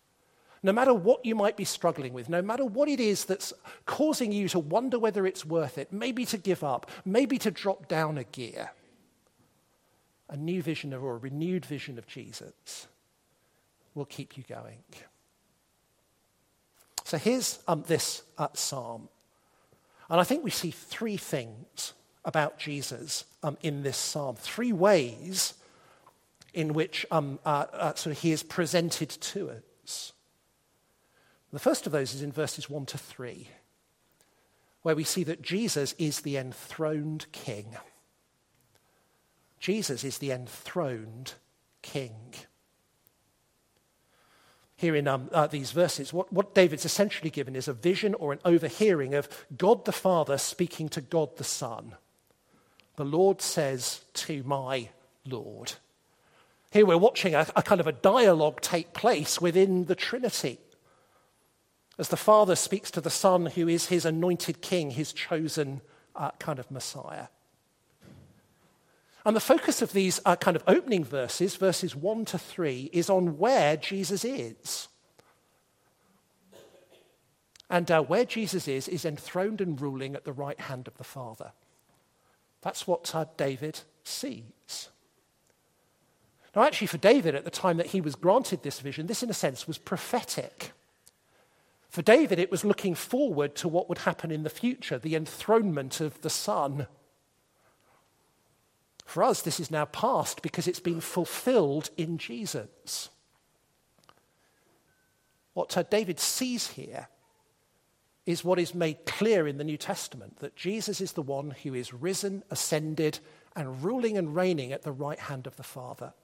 no 0.63 0.73
matter 0.73 0.95
what 0.95 1.25
you 1.25 1.35
might 1.35 1.57
be 1.57 1.65
struggling 1.65 2.13
with, 2.13 2.29
no 2.29 2.41
matter 2.41 2.65
what 2.65 2.89
it 2.89 3.01
is 3.01 3.25
that's 3.25 3.53
causing 3.85 4.31
you 4.31 4.49
to 4.49 4.59
wonder 4.59 4.99
whether 4.99 5.27
it's 5.27 5.45
worth 5.45 5.77
it, 5.77 5.93
maybe 5.93 6.25
to 6.27 6.39
give 6.39 6.63
up, 6.63 6.91
maybe 7.05 7.37
to 7.39 7.51
drop 7.51 7.89
down 7.89 8.17
a 8.17 8.25
gear, 8.25 8.71
a 10.29 10.37
new 10.37 10.63
vision 10.63 10.95
or 10.95 11.15
a 11.15 11.19
renewed 11.19 11.67
vision 11.67 11.99
of 11.99 12.07
Jesus 12.07 12.87
will 13.95 14.05
keep 14.05 14.37
you 14.37 14.45
going. 14.49 14.79
So 17.05 17.19
here's 17.19 17.59
um, 17.67 17.85
this 17.87 18.23
uh, 18.39 18.49
psalm. 18.55 19.09
And 20.09 20.21
I 20.21 20.25
think 20.25 20.45
we 20.45 20.51
see 20.51 20.71
three 20.71 21.17
things 21.17 21.93
about 22.25 22.59
Jesus 22.59 23.25
um, 23.43 23.59
in 23.63 23.83
this 23.83 23.97
psalm, 23.97 24.37
three 24.37 24.73
ways 24.73 25.55
in 26.55 26.73
which 26.73 27.05
um, 27.11 27.39
uh, 27.45 27.67
uh, 27.73 27.95
sort 27.95 28.17
of 28.17 28.23
he 28.23 28.31
is 28.31 28.43
presented 28.43 29.09
to 29.09 29.51
us. 29.85 30.13
The 31.53 31.59
first 31.59 31.87
of 31.87 31.93
those 31.93 32.15
is 32.15 32.23
in 32.23 32.33
verses 32.33 32.71
1 32.71 32.87
to 32.87 32.99
3, 32.99 33.49
where 34.83 34.97
we 34.97 35.05
see 35.05 35.23
that 35.25 35.43
Jesus 35.43 35.95
is 35.99 36.21
the 36.21 36.39
enthroned 36.39 37.27
king. 37.31 37.77
Jesus 39.61 40.03
is 40.03 40.19
the 40.19 40.33
enthroned 40.33 41.35
king. 41.83 42.35
Here 44.77 44.97
in 44.97 45.07
um, 45.07 45.29
uh, 45.31 45.47
these 45.47 45.73
verses, 45.73 46.13
what, 46.13 46.33
what 46.33 46.55
David's 46.55 46.87
essentially 46.87 47.31
given 47.31 47.55
is 47.55 47.69
a 47.69 47.73
vision 47.73 48.15
or 48.15 48.33
an 48.33 48.41
overhearing 48.45 49.15
of 49.15 49.29
God 49.57 49.85
the 49.85 49.93
Father 49.93 50.39
speaking 50.39 50.89
to 50.89 51.01
God 51.01 51.37
the 51.37 51.45
Son. 51.45 51.95
The 52.97 53.05
Lord 53.05 53.43
says 53.43 54.05
to 54.15 54.43
my 54.43 54.89
Lord. 55.27 55.75
Here 56.73 56.87
we're 56.87 56.97
watching 56.97 57.35
a, 57.35 57.47
a 57.55 57.63
kind 57.63 57.81
of 57.81 57.87
a 57.87 57.93
dialogue 57.93 58.63
take 58.63 58.95
place 58.95 59.41
within 59.41 59.85
the 59.85 59.95
Trinity 59.95 60.59
as 61.99 62.09
the 62.09 62.17
Father 62.17 62.57
speaks 62.57 62.91
to 62.93 63.01
the 63.01 63.11
Son, 63.11 63.47
who 63.47 63.69
is 63.69 63.87
his 63.87 64.05
anointed 64.05 64.61
king, 64.61 64.91
his 64.91 65.13
chosen 65.13 65.83
uh, 66.17 66.31
kind 66.39 66.59
of 66.59 66.71
Messiah. 66.71 67.27
And 69.25 69.37
the 69.37 69.41
focus 69.41 69.83
of 69.83 69.93
these 69.93 70.21
uh, 70.25 70.37
kind 70.37 70.57
of 70.57 70.65
opening 70.67 71.05
verses, 71.05 71.57
verses 71.57 71.95
1 71.95 72.25
to 72.27 72.39
3, 72.39 72.91
is 72.93 73.09
on 73.09 73.39
where 73.39 73.77
Jesus 73.77 74.25
is. 74.25 74.89
And 77.71 77.91
uh, 77.91 78.03
where 78.03 78.25
Jesus 78.25 78.67
is, 78.67 78.89
is 78.89 79.05
enthroned 79.05 79.61
and 79.61 79.81
ruling 79.81 80.15
at 80.15 80.25
the 80.25 80.33
right 80.33 80.59
hand 80.61 80.89
of 80.89 80.97
the 80.97 81.05
Father. 81.05 81.53
That's 82.63 82.87
what 82.87 83.15
uh, 83.15 83.27
David 83.37 83.81
sees. 84.03 84.89
Now, 86.55 86.65
actually, 86.65 86.89
for 86.89 86.99
David, 86.99 87.35
at 87.35 87.45
the 87.45 87.51
time 87.51 87.79
that 87.79 87.87
he 87.87 88.01
was 88.01 88.15
granted 88.15 88.63
this 88.63 88.81
vision, 88.81 89.07
this, 89.07 89.23
in 89.23 89.31
a 89.31 89.35
sense, 89.35 89.67
was 89.67 89.79
prophetic. 89.79 90.73
For 91.93 92.01
David, 92.01 92.39
it 92.39 92.51
was 92.51 92.65
looking 92.65 92.95
forward 92.95 93.55
to 93.57 93.69
what 93.69 93.91
would 93.91 93.99
happen 93.99 94.31
in 94.31 94.45
the 94.45 94.51
future, 94.51 94.99
the 94.99 95.15
enthronement 95.15 96.01
of 96.01 96.19
the 96.23 96.31
Son. 96.31 96.87
For 99.05 99.23
us, 99.23 99.43
this 99.43 99.61
is 99.61 99.71
now 99.71 99.85
past 99.85 100.41
because 100.41 100.67
it's 100.67 100.81
been 100.81 101.03
fulfilled 101.03 101.91
in 101.99 102.17
Jesus. 102.17 103.11
What 105.53 105.91
David 105.91 106.19
sees 106.19 106.69
here 106.69 107.09
is 108.25 108.43
what 108.43 108.59
is 108.59 108.75
made 108.75 109.05
clear 109.05 109.47
in 109.47 109.59
the 109.59 109.65
New 109.65 109.77
Testament 109.77 110.39
that 110.39 110.57
Jesus 110.57 110.99
is 110.99 111.13
the 111.13 111.21
one 111.21 111.51
who 111.63 111.75
is 111.75 111.93
risen, 111.93 112.43
ascended, 112.49 113.19
and 113.55 113.85
ruling 113.85 114.17
and 114.17 114.35
reigning 114.35 114.73
at 114.73 114.81
the 114.81 114.93
right 114.93 115.19
hand 115.19 115.47
of 115.47 115.57
the 115.57 115.63
Father. 115.63 116.15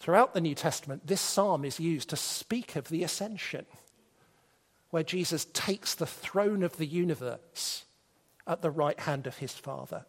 Throughout 0.00 0.34
the 0.34 0.40
New 0.40 0.56
Testament, 0.56 1.06
this 1.06 1.20
psalm 1.20 1.64
is 1.64 1.78
used 1.78 2.10
to 2.10 2.16
speak 2.16 2.74
of 2.74 2.88
the 2.88 3.04
ascension 3.04 3.66
where 4.94 5.02
Jesus 5.02 5.48
takes 5.52 5.96
the 5.96 6.06
throne 6.06 6.62
of 6.62 6.76
the 6.76 6.86
universe 6.86 7.84
at 8.46 8.62
the 8.62 8.70
right 8.70 9.00
hand 9.00 9.26
of 9.26 9.38
his 9.38 9.50
Father. 9.50 10.06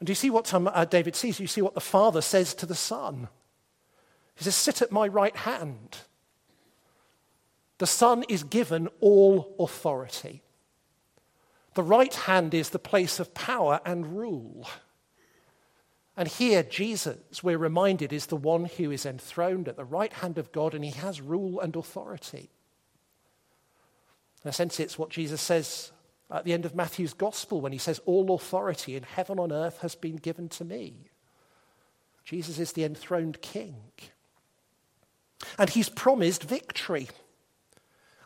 And 0.00 0.08
do 0.08 0.10
you 0.10 0.16
see 0.16 0.30
what 0.30 0.52
uh, 0.52 0.84
David 0.84 1.14
sees? 1.14 1.38
You 1.38 1.46
see 1.46 1.62
what 1.62 1.74
the 1.74 1.80
Father 1.80 2.20
says 2.20 2.52
to 2.54 2.66
the 2.66 2.74
Son. 2.74 3.28
He 4.34 4.42
says, 4.42 4.56
Sit 4.56 4.82
at 4.82 4.90
my 4.90 5.06
right 5.06 5.36
hand. 5.36 5.98
The 7.78 7.86
Son 7.86 8.24
is 8.28 8.42
given 8.42 8.88
all 8.98 9.54
authority. 9.60 10.42
The 11.74 11.84
right 11.84 12.14
hand 12.14 12.52
is 12.52 12.70
the 12.70 12.80
place 12.80 13.20
of 13.20 13.32
power 13.34 13.80
and 13.86 14.18
rule. 14.18 14.66
And 16.16 16.28
here, 16.28 16.62
Jesus, 16.62 17.42
we're 17.42 17.58
reminded, 17.58 18.12
is 18.12 18.26
the 18.26 18.36
one 18.36 18.66
who 18.66 18.90
is 18.90 19.04
enthroned 19.04 19.66
at 19.68 19.76
the 19.76 19.84
right 19.84 20.12
hand 20.12 20.38
of 20.38 20.52
God 20.52 20.74
and 20.74 20.84
he 20.84 20.92
has 20.92 21.20
rule 21.20 21.58
and 21.58 21.74
authority. 21.74 22.50
In 24.44 24.50
a 24.50 24.52
sense, 24.52 24.78
it's 24.78 24.98
what 24.98 25.10
Jesus 25.10 25.40
says 25.40 25.90
at 26.30 26.44
the 26.44 26.52
end 26.52 26.64
of 26.64 26.74
Matthew's 26.74 27.14
gospel 27.14 27.60
when 27.60 27.72
he 27.72 27.78
says, 27.78 28.00
All 28.06 28.34
authority 28.34 28.94
in 28.94 29.02
heaven 29.02 29.38
on 29.38 29.50
earth 29.50 29.78
has 29.78 29.94
been 29.94 30.16
given 30.16 30.48
to 30.50 30.64
me. 30.64 31.10
Jesus 32.24 32.58
is 32.58 32.72
the 32.72 32.84
enthroned 32.84 33.40
king. 33.42 33.76
And 35.58 35.68
he's 35.68 35.88
promised 35.88 36.44
victory 36.44 37.08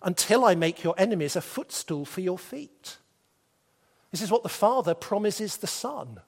until 0.03 0.45
I 0.45 0.55
make 0.55 0.85
your 0.85 0.95
enemies 0.99 1.37
a 1.37 1.41
footstool 1.41 2.05
for 2.05 2.21
your 2.21 2.39
feet. 2.39 2.99
This 4.11 4.23
is 4.23 4.31
what 4.31 4.43
the 4.43 4.49
Father 4.49 4.95
promises 4.95 5.57
the 5.57 5.67
Son. 5.67 6.21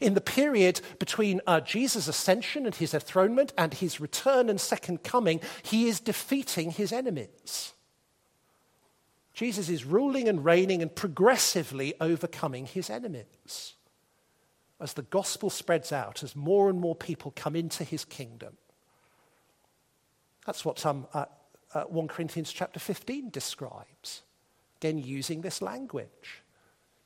In 0.00 0.14
the 0.14 0.20
period 0.20 0.80
between 0.98 1.40
uh, 1.46 1.60
Jesus' 1.60 2.08
ascension 2.08 2.66
and 2.66 2.74
his 2.74 2.94
enthronement 2.94 3.52
and 3.56 3.74
his 3.74 4.00
return 4.00 4.48
and 4.48 4.60
second 4.60 5.02
coming, 5.02 5.40
he 5.62 5.88
is 5.88 6.00
defeating 6.00 6.70
his 6.70 6.92
enemies. 6.92 7.72
Jesus 9.34 9.68
is 9.68 9.84
ruling 9.84 10.28
and 10.28 10.44
reigning 10.44 10.82
and 10.82 10.92
progressively 10.94 11.94
overcoming 12.00 12.66
his 12.66 12.90
enemies. 12.90 13.74
As 14.80 14.94
the 14.94 15.02
gospel 15.02 15.50
spreads 15.50 15.92
out, 15.92 16.22
as 16.22 16.34
more 16.34 16.68
and 16.68 16.80
more 16.80 16.96
people 16.96 17.32
come 17.36 17.56
into 17.56 17.84
his 17.84 18.04
kingdom. 18.04 18.56
That's 20.46 20.64
what 20.64 20.84
um, 20.86 21.06
uh, 21.12 21.26
uh, 21.74 21.82
1 21.84 22.08
Corinthians 22.08 22.52
chapter 22.52 22.80
15 22.80 23.30
describes. 23.30 24.22
Again, 24.80 24.98
using 24.98 25.40
this 25.40 25.60
language. 25.60 26.42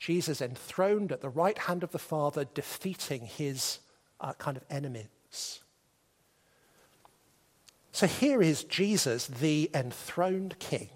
Jesus 0.03 0.41
enthroned 0.43 1.13
at 1.13 1.21
the 1.21 1.29
right 1.29 1.57
hand 1.57 1.85
of 1.85 1.93
the 1.93 1.99
Father, 1.99 2.45
defeating 2.45 3.25
his 3.25 3.79
uh, 4.21 4.33
kind 4.33 4.57
of 4.57 4.65
enemies. 4.69 5.61
So 7.93 8.09
here 8.09 8.43
is 8.43 8.65
Jesus, 8.65 9.29
the 9.29 9.71
enthroned 9.73 10.59
king, 10.59 10.89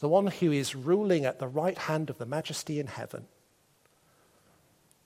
the 0.00 0.08
one 0.10 0.26
who 0.26 0.52
is 0.52 0.74
ruling 0.74 1.24
at 1.24 1.38
the 1.38 1.48
right 1.48 1.78
hand 1.78 2.10
of 2.10 2.18
the 2.18 2.26
majesty 2.26 2.78
in 2.78 2.88
heaven, 2.88 3.24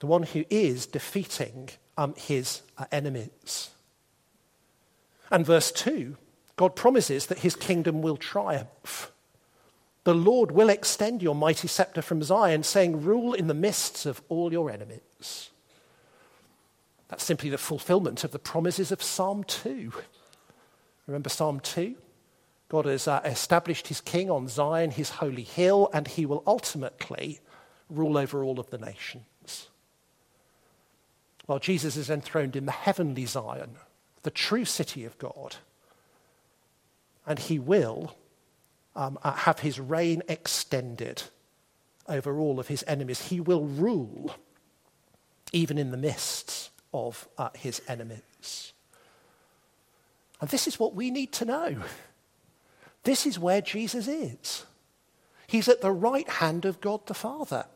the 0.00 0.06
one 0.06 0.24
who 0.24 0.44
is 0.50 0.86
defeating 0.86 1.68
um, 1.96 2.14
his 2.16 2.62
uh, 2.78 2.86
enemies. 2.90 3.70
And 5.30 5.46
verse 5.46 5.70
2, 5.70 6.16
God 6.56 6.74
promises 6.74 7.26
that 7.26 7.38
his 7.38 7.54
kingdom 7.54 8.02
will 8.02 8.16
triumph. 8.16 9.11
The 10.04 10.14
Lord 10.14 10.50
will 10.50 10.68
extend 10.68 11.22
your 11.22 11.34
mighty 11.34 11.68
scepter 11.68 12.02
from 12.02 12.22
Zion, 12.22 12.62
saying, 12.64 13.02
Rule 13.02 13.34
in 13.34 13.46
the 13.46 13.54
midst 13.54 14.04
of 14.04 14.20
all 14.28 14.52
your 14.52 14.70
enemies. 14.70 15.50
That's 17.08 17.24
simply 17.24 17.50
the 17.50 17.58
fulfillment 17.58 18.24
of 18.24 18.32
the 18.32 18.38
promises 18.38 18.90
of 18.90 19.02
Psalm 19.02 19.44
2. 19.44 19.92
Remember 21.06 21.28
Psalm 21.28 21.60
2? 21.60 21.94
God 22.68 22.86
has 22.86 23.06
uh, 23.06 23.20
established 23.24 23.88
his 23.88 24.00
king 24.00 24.30
on 24.30 24.48
Zion, 24.48 24.92
his 24.92 25.10
holy 25.10 25.42
hill, 25.42 25.90
and 25.92 26.08
he 26.08 26.24
will 26.24 26.42
ultimately 26.46 27.40
rule 27.90 28.16
over 28.16 28.42
all 28.42 28.58
of 28.58 28.70
the 28.70 28.78
nations. 28.78 29.68
While 31.46 31.58
Jesus 31.58 31.96
is 31.96 32.08
enthroned 32.08 32.56
in 32.56 32.64
the 32.64 32.72
heavenly 32.72 33.26
Zion, 33.26 33.76
the 34.22 34.30
true 34.30 34.64
city 34.64 35.04
of 35.04 35.18
God, 35.18 35.56
and 37.26 37.38
he 37.38 37.58
will 37.58 38.16
um, 38.94 39.18
uh, 39.22 39.32
have 39.32 39.60
his 39.60 39.80
reign 39.80 40.22
extended 40.28 41.22
over 42.08 42.38
all 42.38 42.60
of 42.60 42.68
his 42.68 42.84
enemies. 42.86 43.28
He 43.28 43.40
will 43.40 43.64
rule 43.64 44.34
even 45.52 45.78
in 45.78 45.90
the 45.90 45.96
midst 45.96 46.70
of 46.92 47.28
uh, 47.38 47.50
his 47.54 47.80
enemies. 47.88 48.72
And 50.40 50.50
this 50.50 50.66
is 50.66 50.78
what 50.78 50.94
we 50.94 51.10
need 51.10 51.32
to 51.32 51.44
know. 51.44 51.76
This 53.04 53.26
is 53.26 53.38
where 53.38 53.60
Jesus 53.60 54.08
is. 54.08 54.64
He's 55.46 55.68
at 55.68 55.80
the 55.80 55.92
right 55.92 56.28
hand 56.28 56.64
of 56.64 56.80
God 56.80 57.06
the 57.06 57.14
Father. 57.14 57.66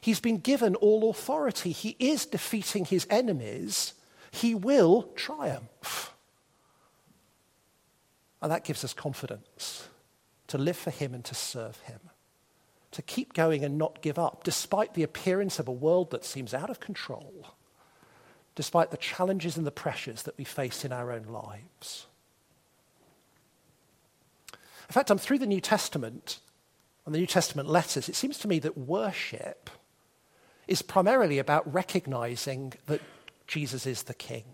He's 0.00 0.20
been 0.20 0.38
given 0.38 0.74
all 0.76 1.10
authority. 1.10 1.72
He 1.72 1.96
is 1.98 2.26
defeating 2.26 2.84
his 2.84 3.06
enemies. 3.10 3.94
He 4.30 4.54
will 4.54 5.04
triumph. 5.14 6.12
And 8.42 8.50
that 8.52 8.64
gives 8.64 8.84
us 8.84 8.92
confidence 8.92 9.88
to 10.54 10.58
live 10.58 10.76
for 10.76 10.92
him 10.92 11.14
and 11.14 11.24
to 11.24 11.34
serve 11.34 11.80
him, 11.80 11.98
to 12.92 13.02
keep 13.02 13.34
going 13.34 13.64
and 13.64 13.76
not 13.76 14.00
give 14.02 14.20
up, 14.20 14.44
despite 14.44 14.94
the 14.94 15.02
appearance 15.02 15.58
of 15.58 15.66
a 15.66 15.72
world 15.72 16.12
that 16.12 16.24
seems 16.24 16.54
out 16.54 16.70
of 16.70 16.78
control, 16.78 17.56
despite 18.54 18.92
the 18.92 18.96
challenges 18.96 19.56
and 19.56 19.66
the 19.66 19.72
pressures 19.72 20.22
that 20.22 20.38
we 20.38 20.44
face 20.44 20.84
in 20.84 20.92
our 20.92 21.10
own 21.10 21.24
lives. 21.24 22.06
In 24.52 24.92
fact, 24.92 25.10
I'm 25.10 25.18
through 25.18 25.40
the 25.40 25.46
New 25.46 25.60
Testament 25.60 26.38
and 27.04 27.12
the 27.12 27.18
New 27.18 27.26
Testament 27.26 27.68
letters. 27.68 28.08
It 28.08 28.14
seems 28.14 28.38
to 28.38 28.46
me 28.46 28.60
that 28.60 28.78
worship 28.78 29.70
is 30.68 30.82
primarily 30.82 31.40
about 31.40 31.74
recognizing 31.74 32.74
that 32.86 33.00
Jesus 33.48 33.86
is 33.86 34.04
the 34.04 34.14
King. 34.14 34.44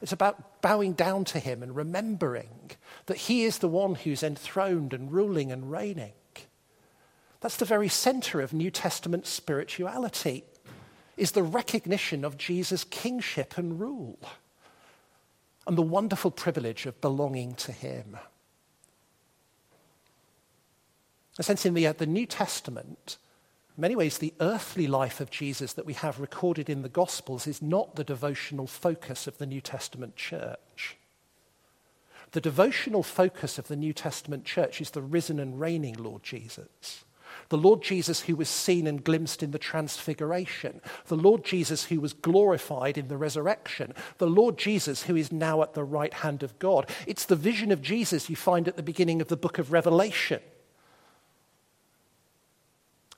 It's 0.00 0.12
about 0.12 0.62
bowing 0.62 0.92
down 0.92 1.24
to 1.26 1.40
him 1.40 1.62
and 1.62 1.74
remembering 1.74 2.70
that 3.06 3.16
he 3.16 3.44
is 3.44 3.58
the 3.58 3.68
one 3.68 3.96
who's 3.96 4.22
enthroned 4.22 4.92
and 4.92 5.12
ruling 5.12 5.50
and 5.50 5.70
reigning. 5.70 6.12
That's 7.40 7.56
the 7.56 7.64
very 7.64 7.88
center 7.88 8.40
of 8.40 8.52
New 8.52 8.70
Testament 8.70 9.26
spirituality, 9.26 10.44
is 11.16 11.32
the 11.32 11.42
recognition 11.42 12.24
of 12.24 12.38
Jesus' 12.38 12.84
kingship 12.84 13.58
and 13.58 13.80
rule 13.80 14.18
and 15.66 15.76
the 15.76 15.82
wonderful 15.82 16.30
privilege 16.30 16.86
of 16.86 17.00
belonging 17.00 17.54
to 17.54 17.72
him. 17.72 18.16
In 21.36 21.40
a 21.40 21.42
sense, 21.42 21.66
in 21.66 21.74
the, 21.74 21.86
uh, 21.86 21.92
the 21.92 22.06
New 22.06 22.26
Testament, 22.26 23.18
in 23.78 23.82
many 23.82 23.94
ways, 23.94 24.18
the 24.18 24.34
earthly 24.40 24.88
life 24.88 25.20
of 25.20 25.30
Jesus 25.30 25.74
that 25.74 25.86
we 25.86 25.92
have 25.92 26.18
recorded 26.18 26.68
in 26.68 26.82
the 26.82 26.88
Gospels 26.88 27.46
is 27.46 27.62
not 27.62 27.94
the 27.94 28.02
devotional 28.02 28.66
focus 28.66 29.28
of 29.28 29.38
the 29.38 29.46
New 29.46 29.60
Testament 29.60 30.16
church. 30.16 30.96
The 32.32 32.40
devotional 32.40 33.04
focus 33.04 33.56
of 33.56 33.68
the 33.68 33.76
New 33.76 33.92
Testament 33.92 34.44
church 34.44 34.80
is 34.80 34.90
the 34.90 35.00
risen 35.00 35.38
and 35.38 35.60
reigning 35.60 35.94
Lord 35.94 36.24
Jesus. 36.24 37.04
The 37.50 37.56
Lord 37.56 37.80
Jesus 37.80 38.22
who 38.22 38.34
was 38.34 38.48
seen 38.48 38.88
and 38.88 39.04
glimpsed 39.04 39.44
in 39.44 39.52
the 39.52 39.60
transfiguration. 39.60 40.80
The 41.06 41.14
Lord 41.14 41.44
Jesus 41.44 41.84
who 41.84 42.00
was 42.00 42.14
glorified 42.14 42.98
in 42.98 43.06
the 43.06 43.16
resurrection. 43.16 43.94
The 44.16 44.26
Lord 44.26 44.58
Jesus 44.58 45.04
who 45.04 45.14
is 45.14 45.30
now 45.30 45.62
at 45.62 45.74
the 45.74 45.84
right 45.84 46.14
hand 46.14 46.42
of 46.42 46.58
God. 46.58 46.90
It's 47.06 47.26
the 47.26 47.36
vision 47.36 47.70
of 47.70 47.80
Jesus 47.80 48.28
you 48.28 48.34
find 48.34 48.66
at 48.66 48.76
the 48.76 48.82
beginning 48.82 49.20
of 49.20 49.28
the 49.28 49.36
book 49.36 49.56
of 49.58 49.70
Revelation 49.70 50.40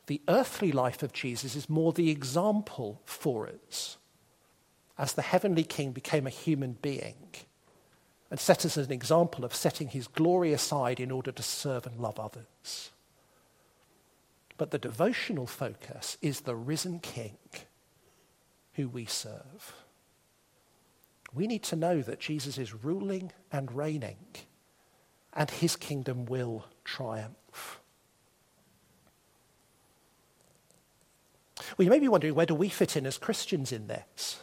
the 0.06 0.20
earthly 0.28 0.72
life 0.72 1.02
of 1.02 1.12
Jesus 1.12 1.54
is 1.54 1.68
more 1.68 1.92
the 1.92 2.10
example 2.10 3.00
for 3.04 3.48
us 3.66 3.96
as 4.98 5.12
the 5.14 5.22
heavenly 5.22 5.64
king 5.64 5.92
became 5.92 6.26
a 6.26 6.30
human 6.30 6.72
being 6.82 7.16
and 8.30 8.38
set 8.38 8.64
us 8.64 8.76
an 8.76 8.92
example 8.92 9.44
of 9.44 9.54
setting 9.54 9.88
his 9.88 10.06
glory 10.06 10.52
aside 10.52 11.00
in 11.00 11.10
order 11.10 11.32
to 11.32 11.42
serve 11.42 11.86
and 11.86 11.98
love 11.98 12.20
others. 12.20 12.90
But 14.56 14.70
the 14.70 14.78
devotional 14.78 15.46
focus 15.46 16.16
is 16.22 16.40
the 16.40 16.54
risen 16.54 17.00
king 17.00 17.38
who 18.74 18.88
we 18.88 19.06
serve. 19.06 19.74
We 21.32 21.46
need 21.46 21.62
to 21.64 21.76
know 21.76 22.02
that 22.02 22.20
Jesus 22.20 22.58
is 22.58 22.84
ruling 22.84 23.32
and 23.50 23.72
reigning, 23.72 24.18
and 25.32 25.50
his 25.50 25.76
kingdom 25.76 26.26
will 26.26 26.66
triumph. 26.84 27.36
Well, 31.80 31.86
you 31.86 31.90
may 31.92 31.98
be 31.98 32.08
wondering, 32.08 32.34
where 32.34 32.44
do 32.44 32.54
we 32.54 32.68
fit 32.68 32.94
in 32.94 33.06
as 33.06 33.16
Christians 33.16 33.72
in 33.72 33.86
this? 33.86 34.38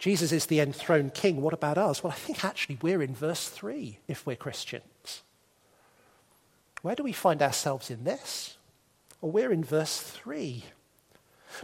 Jesus 0.00 0.32
is 0.32 0.46
the 0.46 0.58
enthroned 0.58 1.14
king. 1.14 1.40
What 1.40 1.54
about 1.54 1.78
us? 1.78 2.02
Well, 2.02 2.10
I 2.10 2.16
think 2.16 2.44
actually 2.44 2.78
we're 2.82 3.00
in 3.00 3.14
verse 3.14 3.48
3 3.48 4.00
if 4.08 4.26
we're 4.26 4.34
Christians. 4.34 5.22
Where 6.82 6.96
do 6.96 7.04
we 7.04 7.12
find 7.12 7.40
ourselves 7.40 7.92
in 7.92 8.02
this? 8.02 8.56
Well, 9.20 9.30
we're 9.30 9.52
in 9.52 9.62
verse 9.62 10.00
3. 10.00 10.64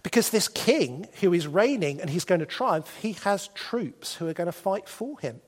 Because 0.05 0.31
this 0.31 0.47
king 0.47 1.09
who 1.21 1.33
is 1.33 1.49
reigning 1.49 2.01
and 2.01 2.09
he's 2.09 2.25
going 2.25 2.39
to 2.39 2.47
triumph, 2.47 2.97
he 3.03 3.15
has 3.25 3.49
troops 3.49 4.15
who 4.15 4.29
are 4.29 4.33
going 4.33 4.47
to 4.47 4.53
fight 4.53 4.89
for 4.89 5.19
him. 5.19 5.41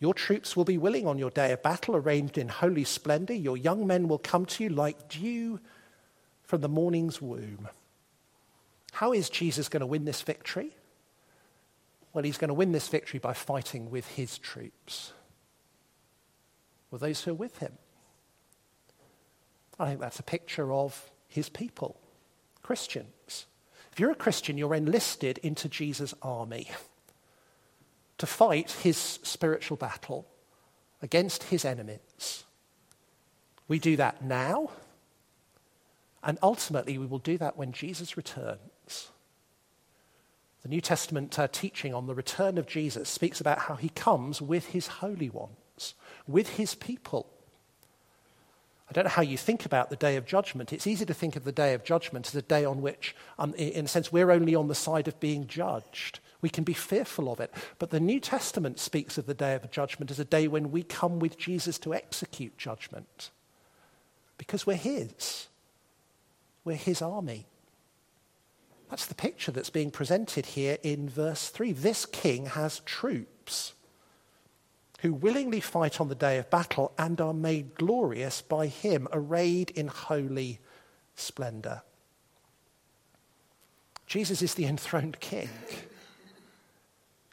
Your 0.00 0.14
troops 0.14 0.56
will 0.56 0.64
be 0.64 0.78
willing 0.78 1.06
on 1.06 1.18
your 1.18 1.28
day 1.28 1.52
of 1.52 1.62
battle, 1.62 1.94
arranged 1.94 2.38
in 2.38 2.48
holy 2.48 2.84
splendor. 2.84 3.34
Your 3.34 3.58
young 3.58 3.86
men 3.86 4.08
will 4.08 4.16
come 4.16 4.46
to 4.46 4.64
you 4.64 4.70
like 4.70 5.10
dew 5.10 5.60
from 6.48 6.62
the 6.62 6.68
morning's 6.68 7.20
womb. 7.20 7.68
How 8.92 9.12
is 9.12 9.28
Jesus 9.28 9.68
going 9.68 9.82
to 9.82 9.86
win 9.86 10.06
this 10.06 10.22
victory? 10.22 10.70
Well, 12.14 12.24
he's 12.24 12.38
going 12.38 12.48
to 12.48 12.54
win 12.54 12.72
this 12.72 12.88
victory 12.88 13.20
by 13.20 13.34
fighting 13.34 13.90
with 13.90 14.08
his 14.08 14.38
troops, 14.38 15.12
with 16.90 17.02
those 17.02 17.22
who 17.22 17.32
are 17.32 17.34
with 17.34 17.58
him. 17.58 17.74
I 19.78 19.86
think 19.86 20.00
that's 20.00 20.18
a 20.18 20.22
picture 20.24 20.72
of 20.72 21.10
his 21.28 21.50
people, 21.50 22.00
Christians. 22.62 23.44
If 23.92 24.00
you're 24.00 24.10
a 24.10 24.16
Christian, 24.16 24.56
you're 24.56 24.74
enlisted 24.74 25.36
into 25.38 25.68
Jesus' 25.68 26.14
army 26.22 26.70
to 28.16 28.24
fight 28.24 28.70
his 28.70 28.96
spiritual 28.96 29.76
battle 29.76 30.26
against 31.02 31.44
his 31.44 31.66
enemies. 31.66 32.44
We 33.68 33.78
do 33.78 33.96
that 33.96 34.24
now 34.24 34.70
and 36.22 36.38
ultimately, 36.42 36.98
we 36.98 37.06
will 37.06 37.18
do 37.18 37.38
that 37.38 37.56
when 37.56 37.72
Jesus 37.72 38.16
returns. 38.16 39.10
The 40.62 40.68
New 40.68 40.80
Testament 40.80 41.38
uh, 41.38 41.48
teaching 41.48 41.94
on 41.94 42.06
the 42.06 42.14
return 42.14 42.58
of 42.58 42.66
Jesus 42.66 43.08
speaks 43.08 43.40
about 43.40 43.60
how 43.60 43.76
he 43.76 43.90
comes 43.90 44.42
with 44.42 44.66
his 44.66 44.86
holy 44.86 45.30
ones, 45.30 45.94
with 46.26 46.56
his 46.56 46.74
people. 46.74 47.30
I 48.90 48.92
don't 48.92 49.04
know 49.04 49.10
how 49.10 49.22
you 49.22 49.36
think 49.36 49.66
about 49.66 49.90
the 49.90 49.96
day 49.96 50.16
of 50.16 50.26
judgment. 50.26 50.72
It's 50.72 50.86
easy 50.86 51.04
to 51.04 51.14
think 51.14 51.36
of 51.36 51.44
the 51.44 51.52
day 51.52 51.74
of 51.74 51.84
judgment 51.84 52.26
as 52.26 52.34
a 52.34 52.42
day 52.42 52.64
on 52.64 52.80
which, 52.80 53.14
um, 53.38 53.54
in 53.54 53.84
a 53.84 53.88
sense, 53.88 54.10
we're 54.10 54.30
only 54.30 54.54
on 54.54 54.68
the 54.68 54.74
side 54.74 55.08
of 55.08 55.20
being 55.20 55.46
judged. 55.46 56.20
We 56.40 56.48
can 56.48 56.64
be 56.64 56.72
fearful 56.72 57.30
of 57.30 57.38
it. 57.38 57.52
But 57.78 57.90
the 57.90 58.00
New 58.00 58.18
Testament 58.18 58.78
speaks 58.78 59.18
of 59.18 59.26
the 59.26 59.34
day 59.34 59.54
of 59.54 59.70
judgment 59.70 60.10
as 60.10 60.18
a 60.18 60.24
day 60.24 60.48
when 60.48 60.70
we 60.70 60.82
come 60.82 61.18
with 61.18 61.36
Jesus 61.36 61.78
to 61.80 61.94
execute 61.94 62.56
judgment 62.56 63.30
because 64.38 64.66
we're 64.66 64.76
his. 64.76 65.47
We're 66.68 66.76
his 66.76 67.00
army. 67.00 67.46
That's 68.90 69.06
the 69.06 69.14
picture 69.14 69.50
that's 69.50 69.70
being 69.70 69.90
presented 69.90 70.44
here 70.44 70.76
in 70.82 71.08
verse 71.08 71.48
3. 71.48 71.72
This 71.72 72.04
king 72.04 72.44
has 72.44 72.80
troops 72.80 73.72
who 75.00 75.14
willingly 75.14 75.60
fight 75.60 75.98
on 75.98 76.10
the 76.10 76.14
day 76.14 76.36
of 76.36 76.50
battle 76.50 76.92
and 76.98 77.22
are 77.22 77.32
made 77.32 77.74
glorious 77.74 78.42
by 78.42 78.66
him, 78.66 79.08
arrayed 79.14 79.70
in 79.70 79.88
holy 79.88 80.60
splendor. 81.14 81.80
Jesus 84.06 84.42
is 84.42 84.52
the 84.52 84.66
enthroned 84.66 85.20
king, 85.20 85.48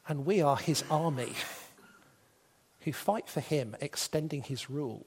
and 0.07 0.25
we 0.25 0.41
are 0.41 0.55
his 0.55 0.81
army 0.89 1.33
who 2.79 2.93
fight 2.93 3.27
for 3.27 3.41
him, 3.41 3.75
extending 3.81 4.43
his 4.43 4.69
rule. 4.69 5.05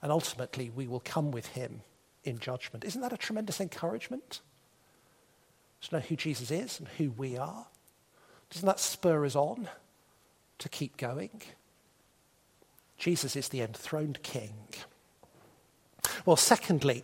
And 0.00 0.10
ultimately, 0.10 0.70
we 0.74 0.86
will 0.86 1.00
come 1.00 1.30
with 1.30 1.48
him 1.48 1.82
in 2.24 2.38
judgment. 2.38 2.84
Isn't 2.84 3.00
that 3.00 3.12
a 3.12 3.16
tremendous 3.16 3.60
encouragement? 3.60 4.40
To 5.82 5.96
know 5.96 6.00
who 6.00 6.16
Jesus 6.16 6.50
is 6.50 6.78
and 6.78 6.88
who 6.98 7.10
we 7.10 7.36
are? 7.36 7.66
Doesn't 8.50 8.66
that 8.66 8.80
spur 8.80 9.24
us 9.24 9.36
on 9.36 9.68
to 10.58 10.68
keep 10.68 10.96
going? 10.96 11.42
Jesus 12.98 13.34
is 13.34 13.48
the 13.48 13.62
enthroned 13.62 14.22
king. 14.22 14.54
Well, 16.26 16.36
secondly, 16.36 17.02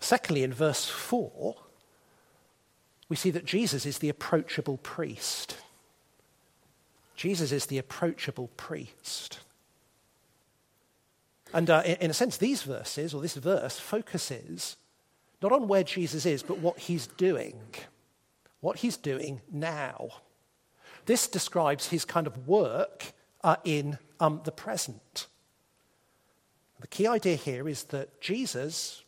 secondly, 0.00 0.42
in 0.42 0.54
verse 0.54 0.86
4, 0.86 1.54
we 3.10 3.16
see 3.16 3.30
that 3.30 3.44
Jesus 3.44 3.84
is 3.84 3.98
the 3.98 4.08
approachable 4.08 4.78
priest. 4.78 5.58
Jesus 7.14 7.52
is 7.52 7.66
the 7.66 7.76
approachable 7.76 8.48
priest. 8.56 9.40
And 11.52 11.68
uh, 11.68 11.82
in, 11.84 11.96
in 11.96 12.10
a 12.10 12.14
sense, 12.14 12.36
these 12.36 12.62
verses, 12.62 13.14
or 13.14 13.20
this 13.20 13.34
verse, 13.34 13.78
focuses 13.78 14.76
not 15.42 15.52
on 15.52 15.68
where 15.68 15.84
Jesus 15.84 16.26
is, 16.26 16.42
but 16.42 16.58
what 16.58 16.78
he's 16.78 17.06
doing. 17.06 17.60
What 18.60 18.78
he's 18.78 18.96
doing 18.96 19.40
now. 19.50 20.08
This 21.06 21.26
describes 21.26 21.88
his 21.88 22.04
kind 22.04 22.26
of 22.26 22.46
work 22.46 23.12
uh, 23.42 23.56
in 23.64 23.98
um, 24.20 24.42
the 24.44 24.52
present. 24.52 25.26
The 26.80 26.86
key 26.86 27.06
idea 27.06 27.36
here 27.36 27.68
is 27.68 27.84
that 27.84 28.20
Jesus 28.20 29.02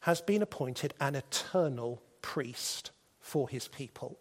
has 0.00 0.20
been 0.20 0.42
appointed 0.42 0.94
an 1.00 1.14
eternal 1.14 2.02
priest 2.20 2.90
for 3.20 3.48
his 3.48 3.68
people. 3.68 4.18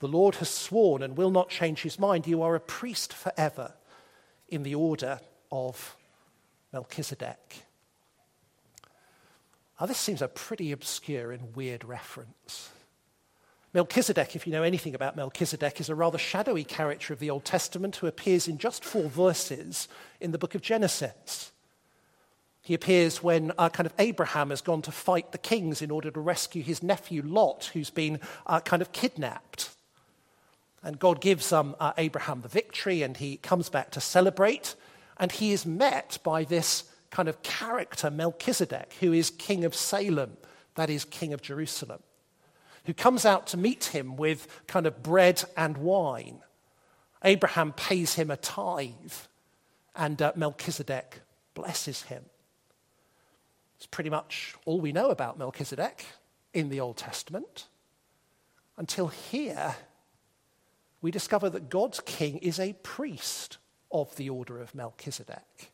The 0.00 0.08
Lord 0.08 0.36
has 0.36 0.48
sworn 0.48 1.02
and 1.02 1.16
will 1.16 1.30
not 1.30 1.48
change 1.50 1.82
his 1.82 1.98
mind. 1.98 2.26
You 2.26 2.42
are 2.42 2.54
a 2.54 2.60
priest 2.60 3.12
forever 3.12 3.74
in 4.48 4.62
the 4.62 4.74
order 4.74 5.20
of 5.50 5.96
Melchizedek. 6.72 7.62
Now, 9.80 9.86
this 9.86 9.98
seems 9.98 10.22
a 10.22 10.28
pretty 10.28 10.72
obscure 10.72 11.32
and 11.32 11.54
weird 11.54 11.84
reference. 11.84 12.70
Melchizedek, 13.74 14.34
if 14.34 14.46
you 14.46 14.52
know 14.52 14.62
anything 14.62 14.94
about 14.94 15.14
Melchizedek, 15.14 15.78
is 15.78 15.88
a 15.88 15.94
rather 15.94 16.18
shadowy 16.18 16.64
character 16.64 17.12
of 17.12 17.20
the 17.20 17.30
Old 17.30 17.44
Testament 17.44 17.96
who 17.96 18.06
appears 18.06 18.48
in 18.48 18.58
just 18.58 18.84
four 18.84 19.08
verses 19.08 19.88
in 20.20 20.32
the 20.32 20.38
book 20.38 20.54
of 20.54 20.62
Genesis. 20.62 21.52
He 22.62 22.74
appears 22.74 23.22
when 23.22 23.52
uh, 23.56 23.68
kind 23.68 23.86
of 23.86 23.94
Abraham 23.98 24.50
has 24.50 24.62
gone 24.62 24.82
to 24.82 24.92
fight 24.92 25.32
the 25.32 25.38
kings 25.38 25.80
in 25.80 25.90
order 25.90 26.10
to 26.10 26.20
rescue 26.20 26.62
his 26.62 26.82
nephew 26.82 27.22
Lot, 27.22 27.70
who's 27.72 27.90
been 27.90 28.20
uh, 28.46 28.60
kind 28.60 28.82
of 28.82 28.92
kidnapped. 28.92 29.70
And 30.82 30.98
God 30.98 31.20
gives 31.20 31.52
um, 31.52 31.76
uh, 31.78 31.92
Abraham 31.98 32.40
the 32.40 32.48
victory, 32.48 33.02
and 33.02 33.16
he 33.16 33.36
comes 33.36 33.68
back 33.68 33.90
to 33.92 34.00
celebrate. 34.00 34.74
And 35.18 35.32
he 35.32 35.52
is 35.52 35.66
met 35.66 36.18
by 36.22 36.44
this 36.44 36.84
kind 37.10 37.28
of 37.28 37.42
character, 37.42 38.10
Melchizedek, 38.10 38.94
who 39.00 39.12
is 39.12 39.30
king 39.30 39.64
of 39.64 39.74
Salem, 39.74 40.36
that 40.74 40.90
is, 40.90 41.04
king 41.04 41.32
of 41.32 41.42
Jerusalem, 41.42 42.02
who 42.84 42.94
comes 42.94 43.24
out 43.24 43.46
to 43.48 43.56
meet 43.56 43.86
him 43.86 44.16
with 44.16 44.46
kind 44.66 44.86
of 44.86 45.02
bread 45.02 45.42
and 45.56 45.76
wine. 45.78 46.40
Abraham 47.24 47.72
pays 47.72 48.14
him 48.14 48.30
a 48.30 48.36
tithe, 48.36 49.12
and 49.96 50.20
uh, 50.22 50.32
Melchizedek 50.36 51.20
blesses 51.54 52.02
him. 52.02 52.24
It's 53.76 53.86
pretty 53.86 54.10
much 54.10 54.54
all 54.64 54.80
we 54.80 54.92
know 54.92 55.10
about 55.10 55.38
Melchizedek 55.38 56.04
in 56.52 56.68
the 56.68 56.80
Old 56.80 56.96
Testament 56.96 57.66
until 58.76 59.08
here 59.08 59.76
we 61.00 61.10
discover 61.10 61.50
that 61.50 61.68
God's 61.68 62.00
king 62.00 62.38
is 62.38 62.58
a 62.58 62.72
priest 62.82 63.58
of 63.90 64.14
the 64.16 64.28
order 64.28 64.60
of 64.60 64.74
Melchizedek. 64.74 65.72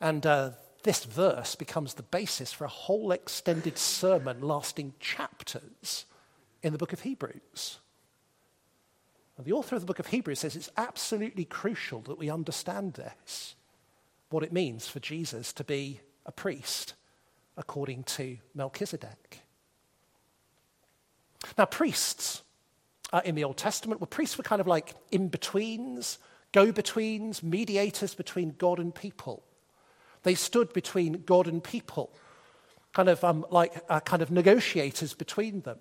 And 0.00 0.24
uh, 0.24 0.50
this 0.82 1.04
verse 1.04 1.54
becomes 1.54 1.94
the 1.94 2.02
basis 2.02 2.52
for 2.52 2.64
a 2.64 2.68
whole 2.68 3.12
extended 3.12 3.76
sermon 3.76 4.40
lasting 4.40 4.94
chapters 4.98 6.06
in 6.62 6.72
the 6.72 6.78
book 6.78 6.92
of 6.92 7.00
Hebrews. 7.00 7.78
And 9.36 9.46
the 9.46 9.52
author 9.52 9.74
of 9.74 9.82
the 9.82 9.86
book 9.86 9.98
of 9.98 10.06
Hebrews 10.06 10.40
says 10.40 10.56
it's 10.56 10.70
absolutely 10.76 11.44
crucial 11.44 12.00
that 12.02 12.18
we 12.18 12.30
understand 12.30 12.94
this, 12.94 13.54
what 14.30 14.42
it 14.42 14.52
means 14.52 14.86
for 14.88 15.00
Jesus 15.00 15.52
to 15.54 15.64
be 15.64 16.00
a 16.26 16.32
priest 16.32 16.94
according 17.56 18.04
to 18.04 18.38
Melchizedek. 18.54 19.40
Now, 21.56 21.64
priests 21.64 22.42
uh, 23.12 23.20
in 23.24 23.34
the 23.34 23.44
Old 23.44 23.56
Testament 23.56 24.00
were 24.00 24.06
priests 24.06 24.38
were 24.38 24.44
kind 24.44 24.60
of 24.60 24.66
like 24.66 24.94
in 25.10 25.28
betweens, 25.28 26.18
go 26.52 26.72
betweens, 26.72 27.42
mediators 27.42 28.14
between 28.14 28.54
God 28.58 28.78
and 28.78 28.94
people. 28.94 29.42
They 30.22 30.34
stood 30.34 30.72
between 30.72 31.22
God 31.24 31.46
and 31.46 31.62
people, 31.62 32.12
kind 32.92 33.08
of 33.08 33.22
um, 33.24 33.46
like 33.50 33.72
uh, 33.88 34.00
kind 34.00 34.22
of 34.22 34.30
negotiators 34.30 35.14
between 35.14 35.62
them. 35.62 35.78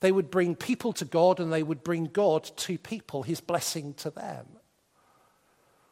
They 0.00 0.12
would 0.12 0.30
bring 0.30 0.54
people 0.54 0.92
to 0.94 1.04
God 1.04 1.40
and 1.40 1.52
they 1.52 1.62
would 1.62 1.82
bring 1.82 2.04
God 2.04 2.44
to 2.58 2.78
people, 2.78 3.22
his 3.22 3.40
blessing 3.40 3.94
to 3.94 4.10
them. 4.10 4.46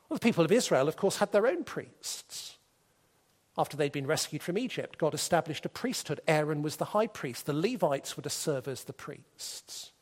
Well, 0.09 0.19
the 0.19 0.21
people 0.21 0.45
of 0.45 0.53
Israel, 0.53 0.87
of 0.87 0.97
course, 0.97 1.17
had 1.17 1.33
their 1.33 1.49
own 1.49 1.65
priests. 1.65 2.57
After 3.59 3.77
they'd 3.77 3.91
been 3.91 4.07
rescued 4.07 4.43
from 4.43 4.59
Egypt, 4.59 4.99
God 4.99 5.15
established 5.15 5.65
a 5.65 5.71
priesthood. 5.71 6.21
Aaron 6.29 6.63
was 6.63 6.77
the 6.77 6.85
high 6.87 7.07
priest. 7.07 7.47
The 7.47 7.55
Levites 7.55 8.17
were 8.17 8.23
to 8.23 8.31
serve 8.31 8.69
as 8.69 8.85
the 8.85 8.93
priests. 8.93 9.93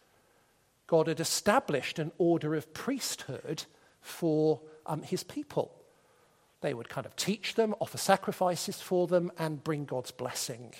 God 0.86 1.06
had 1.06 1.20
established 1.20 1.98
an 1.98 2.12
order 2.18 2.54
of 2.54 2.74
priesthood 2.74 3.64
for 4.00 4.60
um, 4.86 5.02
his 5.02 5.22
people. 5.24 5.74
They 6.60 6.74
would 6.74 6.88
kind 6.88 7.06
of 7.06 7.16
teach 7.16 7.54
them, 7.54 7.74
offer 7.80 7.98
sacrifices 7.98 8.80
for 8.80 9.06
them, 9.06 9.30
and 9.38 9.64
bring 9.64 9.84
God's 9.84 10.10
blessing 10.10 10.74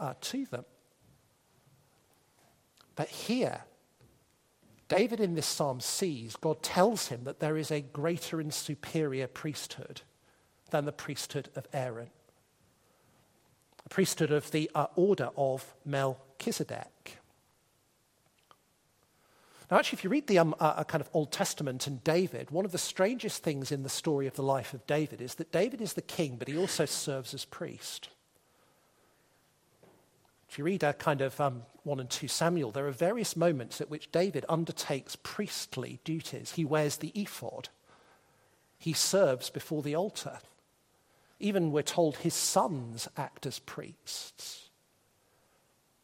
uh, 0.00 0.14
to 0.20 0.46
them. 0.46 0.64
But 2.96 3.08
here, 3.08 3.62
David 4.88 5.20
in 5.20 5.34
this 5.34 5.46
psalm 5.46 5.80
sees 5.80 6.34
God 6.34 6.62
tells 6.62 7.08
him 7.08 7.24
that 7.24 7.40
there 7.40 7.56
is 7.56 7.70
a 7.70 7.80
greater 7.80 8.40
and 8.40 8.52
superior 8.52 9.26
priesthood 9.26 10.00
than 10.70 10.84
the 10.84 10.92
priesthood 10.92 11.50
of 11.54 11.66
Aaron, 11.72 12.10
a 13.84 13.88
priesthood 13.88 14.30
of 14.30 14.50
the 14.50 14.70
uh, 14.74 14.86
order 14.96 15.30
of 15.36 15.74
Melchizedek. 15.84 17.17
Now, 19.70 19.76
actually, 19.76 19.98
if 19.98 20.04
you 20.04 20.10
read 20.10 20.26
the 20.28 20.38
um, 20.38 20.54
uh, 20.58 20.82
kind 20.84 21.02
of 21.02 21.10
Old 21.12 21.30
Testament 21.30 21.86
and 21.86 22.02
David, 22.02 22.50
one 22.50 22.64
of 22.64 22.72
the 22.72 22.78
strangest 22.78 23.42
things 23.42 23.70
in 23.70 23.82
the 23.82 23.90
story 23.90 24.26
of 24.26 24.34
the 24.34 24.42
life 24.42 24.72
of 24.72 24.86
David 24.86 25.20
is 25.20 25.34
that 25.34 25.52
David 25.52 25.82
is 25.82 25.92
the 25.92 26.02
king, 26.02 26.36
but 26.36 26.48
he 26.48 26.56
also 26.56 26.86
serves 26.86 27.34
as 27.34 27.44
priest. 27.44 28.08
If 30.48 30.56
you 30.56 30.64
read 30.64 30.82
a 30.82 30.94
kind 30.94 31.20
of 31.20 31.38
um, 31.38 31.62
1 31.84 32.00
and 32.00 32.08
2 32.08 32.28
Samuel, 32.28 32.70
there 32.70 32.86
are 32.86 32.92
various 32.92 33.36
moments 33.36 33.82
at 33.82 33.90
which 33.90 34.10
David 34.10 34.46
undertakes 34.48 35.16
priestly 35.22 36.00
duties. 36.02 36.52
He 36.52 36.64
wears 36.64 36.96
the 36.96 37.12
ephod, 37.14 37.68
he 38.78 38.94
serves 38.94 39.50
before 39.50 39.82
the 39.82 39.94
altar. 39.94 40.38
Even 41.40 41.72
we're 41.72 41.82
told 41.82 42.16
his 42.16 42.34
sons 42.34 43.06
act 43.16 43.44
as 43.44 43.58
priests. 43.58 44.70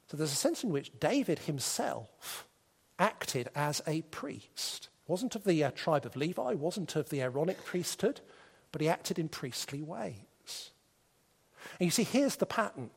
So 0.08 0.16
there's 0.16 0.32
a 0.32 0.36
sense 0.36 0.62
in 0.62 0.70
which 0.70 0.92
David 1.00 1.40
himself 1.40 2.46
acted 2.98 3.48
as 3.54 3.82
a 3.86 4.02
priest. 4.02 4.88
Wasn't 5.06 5.34
of 5.34 5.44
the 5.44 5.62
uh, 5.62 5.70
tribe 5.72 6.06
of 6.06 6.16
Levi, 6.16 6.54
wasn't 6.54 6.96
of 6.96 7.10
the 7.10 7.20
Aaronic 7.20 7.64
priesthood, 7.64 8.20
but 8.72 8.80
he 8.80 8.88
acted 8.88 9.18
in 9.18 9.28
priestly 9.28 9.82
ways. 9.82 10.70
And 11.78 11.86
you 11.86 11.90
see, 11.90 12.04
here's 12.04 12.36
the 12.36 12.46
pattern 12.46 12.90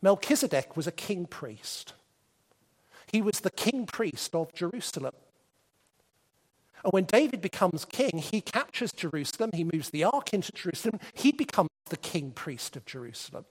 Melchizedek 0.00 0.76
was 0.76 0.86
a 0.86 0.92
king 0.92 1.26
priest, 1.26 1.94
he 3.10 3.22
was 3.22 3.40
the 3.40 3.50
king 3.50 3.86
priest 3.86 4.34
of 4.34 4.54
Jerusalem. 4.54 5.14
And 6.84 6.92
when 6.92 7.04
David 7.04 7.40
becomes 7.40 7.84
king, 7.84 8.18
he 8.18 8.40
captures 8.40 8.92
Jerusalem, 8.92 9.50
he 9.52 9.64
moves 9.64 9.90
the 9.90 10.04
ark 10.04 10.32
into 10.32 10.52
Jerusalem, 10.52 11.00
he 11.12 11.32
becomes 11.32 11.70
the 11.90 11.96
king 11.96 12.30
priest 12.30 12.76
of 12.76 12.86
Jerusalem. 12.86 13.46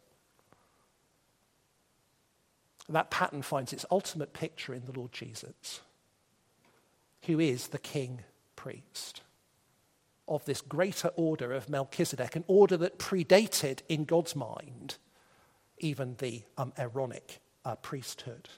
And 2.88 2.96
that 2.96 3.12
pattern 3.12 3.42
finds 3.42 3.74
its 3.74 3.86
ultimate 3.92 4.34
picture 4.34 4.74
in 4.74 4.86
the 4.86 4.98
Lord 4.98 5.12
Jesus, 5.12 5.82
who 7.24 7.40
is 7.40 7.68
the 7.68 7.80
king 7.80 8.22
priest 8.56 9.22
of 10.28 10.46
this 10.46 10.62
greater 10.62 11.10
order 11.16 11.54
of 11.54 11.70
Melchizedek, 11.70 12.36
an 12.36 12.44
order 12.48 12.78
that 12.78 13.00
predated 13.00 13.80
in 13.88 14.06
God's 14.06 14.36
mind 14.36 14.98
even 15.80 16.16
the 16.18 16.44
um, 16.58 16.74
Aaronic 16.78 17.40
uh, 17.64 17.76
priesthood. 17.76 18.50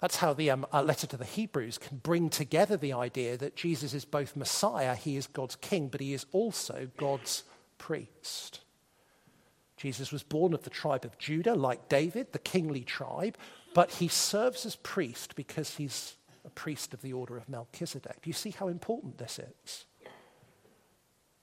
That's 0.00 0.16
how 0.16 0.32
the 0.32 0.50
um, 0.50 0.66
uh, 0.72 0.82
letter 0.82 1.08
to 1.08 1.16
the 1.16 1.24
Hebrews 1.24 1.78
can 1.78 1.98
bring 1.98 2.30
together 2.30 2.76
the 2.76 2.92
idea 2.92 3.36
that 3.36 3.56
Jesus 3.56 3.94
is 3.94 4.04
both 4.04 4.36
Messiah, 4.36 4.94
he 4.94 5.16
is 5.16 5.26
God's 5.26 5.56
king, 5.56 5.88
but 5.88 6.00
he 6.00 6.12
is 6.12 6.26
also 6.30 6.88
God's 6.96 7.42
priest. 7.78 8.60
Jesus 9.78 10.12
was 10.12 10.22
born 10.22 10.52
of 10.52 10.64
the 10.64 10.70
tribe 10.70 11.04
of 11.04 11.16
Judah, 11.18 11.54
like 11.54 11.88
David, 11.88 12.32
the 12.32 12.38
kingly 12.38 12.82
tribe, 12.82 13.38
but 13.74 13.92
he 13.92 14.08
serves 14.08 14.66
as 14.66 14.76
priest 14.76 15.36
because 15.36 15.76
he's 15.76 16.16
a 16.44 16.50
priest 16.50 16.92
of 16.92 17.00
the 17.00 17.12
order 17.12 17.36
of 17.36 17.48
Melchizedek. 17.48 18.20
Do 18.22 18.28
you 18.28 18.34
see 18.34 18.50
how 18.50 18.68
important 18.68 19.18
this 19.18 19.38
is? 19.38 19.84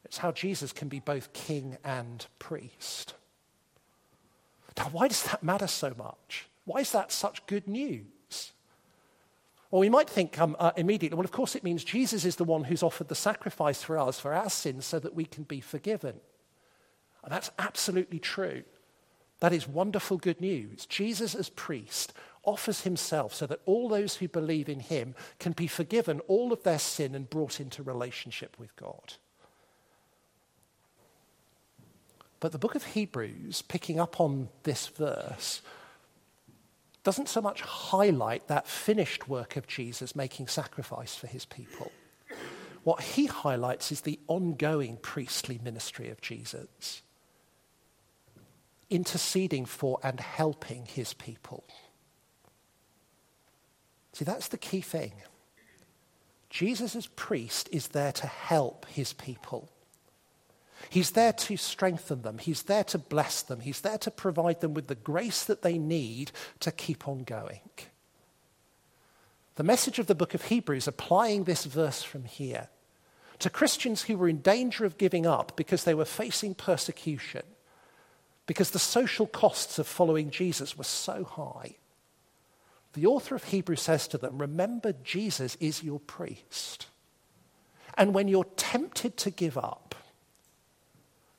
It's 0.04 0.18
how 0.18 0.32
Jesus 0.32 0.74
can 0.74 0.90
be 0.90 1.00
both 1.00 1.34
king 1.34 1.78
and 1.84 2.26
priest. 2.38 3.16
Now, 4.78 4.90
why 4.92 5.08
does 5.08 5.24
that 5.24 5.42
matter 5.42 5.68
so 5.68 5.94
much? 5.98 6.48
Why 6.66 6.82
is 6.82 6.92
that 6.92 7.12
such 7.12 7.46
good 7.48 7.68
news? 7.68 8.52
Well, 9.72 9.80
we 9.80 9.90
might 9.90 10.10
think 10.10 10.40
um, 10.40 10.56
uh, 10.60 10.72
immediately, 10.76 11.16
well, 11.16 11.26
of 11.26 11.32
course, 11.32 11.56
it 11.56 11.64
means 11.64 11.84
Jesus 11.84 12.26
is 12.26 12.36
the 12.36 12.44
one 12.44 12.66
who's 12.66 12.84
offered 12.84 13.08
the 13.08 13.16
sacrifice 13.16 13.82
for 13.82 13.98
us, 13.98 14.20
for 14.20 14.34
our 14.34 14.50
sins, 14.50 14.86
so 14.86 15.00
that 15.00 15.16
we 15.16 15.26
can 15.26 15.44
be 15.44 15.60
forgiven. 15.60 16.20
And 17.26 17.34
that's 17.34 17.52
absolutely 17.60 18.20
true. 18.20 18.64
That 19.42 19.52
is 19.52 19.68
wonderful 19.68 20.18
good 20.18 20.40
news. 20.40 20.86
Jesus, 20.86 21.36
as 21.36 21.50
priest, 21.50 22.14
offers 22.44 22.82
himself 22.82 23.34
so 23.34 23.48
that 23.48 23.60
all 23.66 23.90
those 23.90 24.16
who 24.16 24.28
believe 24.28 24.70
in 24.70 24.80
him 24.80 25.16
can 25.40 25.52
be 25.52 25.68
forgiven 25.68 26.22
all 26.28 26.54
of 26.54 26.64
their 26.64 26.80
sin 26.80 27.16
and 27.16 27.30
brought 27.30 27.60
into 27.60 27.84
relationship 27.84 28.56
with 28.60 28.76
God. 28.76 29.16
But 32.40 32.52
the 32.52 32.60
book 32.60 32.76
of 32.76 32.84
Hebrews, 32.84 33.64
picking 33.64 34.00
up 34.00 34.22
on 34.22 34.50
this 34.64 34.88
verse, 34.88 35.64
doesn't 37.04 37.30
so 37.30 37.42
much 37.42 37.62
highlight 37.62 38.48
that 38.48 38.68
finished 38.68 39.28
work 39.28 39.56
of 39.56 39.68
Jesus 39.68 40.16
making 40.16 40.48
sacrifice 40.48 41.16
for 41.16 41.28
his 41.28 41.46
people. 41.46 41.92
What 42.84 43.02
he 43.02 43.26
highlights 43.26 43.92
is 43.92 44.02
the 44.02 44.20
ongoing 44.28 44.98
priestly 44.98 45.60
ministry 45.64 46.10
of 46.10 46.22
Jesus, 46.22 47.02
interceding 48.90 49.66
for 49.66 50.00
and 50.04 50.20
helping 50.20 50.86
his 50.86 51.14
people. 51.14 51.64
See, 54.14 54.26
that's 54.26 54.48
the 54.48 54.58
key 54.58 54.82
thing. 54.82 55.14
Jesus 56.50 56.96
as 56.96 57.08
priest 57.08 57.68
is 57.72 57.90
there 57.90 58.14
to 58.14 58.28
help 58.28 58.86
his 58.86 59.12
people. 59.12 59.70
He's 60.90 61.12
there 61.12 61.34
to 61.34 61.58
strengthen 61.58 62.22
them. 62.22 62.38
He's 62.38 62.64
there 62.64 62.84
to 62.86 62.98
bless 62.98 63.42
them. 63.42 63.60
He's 63.60 63.82
there 63.82 63.98
to 64.00 64.12
provide 64.12 64.62
them 64.62 64.74
with 64.74 64.88
the 64.88 64.96
grace 64.96 65.44
that 65.44 65.62
they 65.62 65.78
need 65.78 66.32
to 66.62 66.72
keep 66.72 67.08
on 67.08 67.24
going. 67.24 67.62
The 69.56 69.64
message 69.64 70.00
of 70.00 70.08
the 70.08 70.16
book 70.16 70.34
of 70.34 70.44
Hebrews, 70.44 70.88
applying 70.88 71.46
this 71.46 71.66
verse 71.66 72.04
from 72.04 72.26
here 72.26 72.70
to 73.40 73.50
Christians 73.50 74.04
who 74.04 74.18
were 74.18 74.30
in 74.30 74.42
danger 74.42 74.86
of 74.86 74.98
giving 74.98 75.26
up 75.26 75.56
because 75.56 75.84
they 75.84 75.94
were 75.94 76.06
facing 76.06 76.56
persecution, 76.56 77.44
because 78.48 78.72
the 78.72 78.80
social 78.80 79.28
costs 79.28 79.80
of 79.80 79.88
following 79.88 80.30
Jesus 80.30 80.78
were 80.78 80.84
so 80.84 81.24
high. 81.24 81.76
The 82.94 83.06
author 83.06 83.36
of 83.36 83.46
Hebrews 83.46 83.82
says 83.82 84.08
to 84.10 84.18
them, 84.18 84.38
Remember, 84.38 84.94
Jesus 85.04 85.56
is 85.60 85.84
your 85.84 86.00
priest. 86.00 86.88
And 87.98 88.14
when 88.14 88.28
you're 88.28 88.46
tempted 88.56 89.18
to 89.18 89.32
give 89.32 89.58
up, 89.58 89.96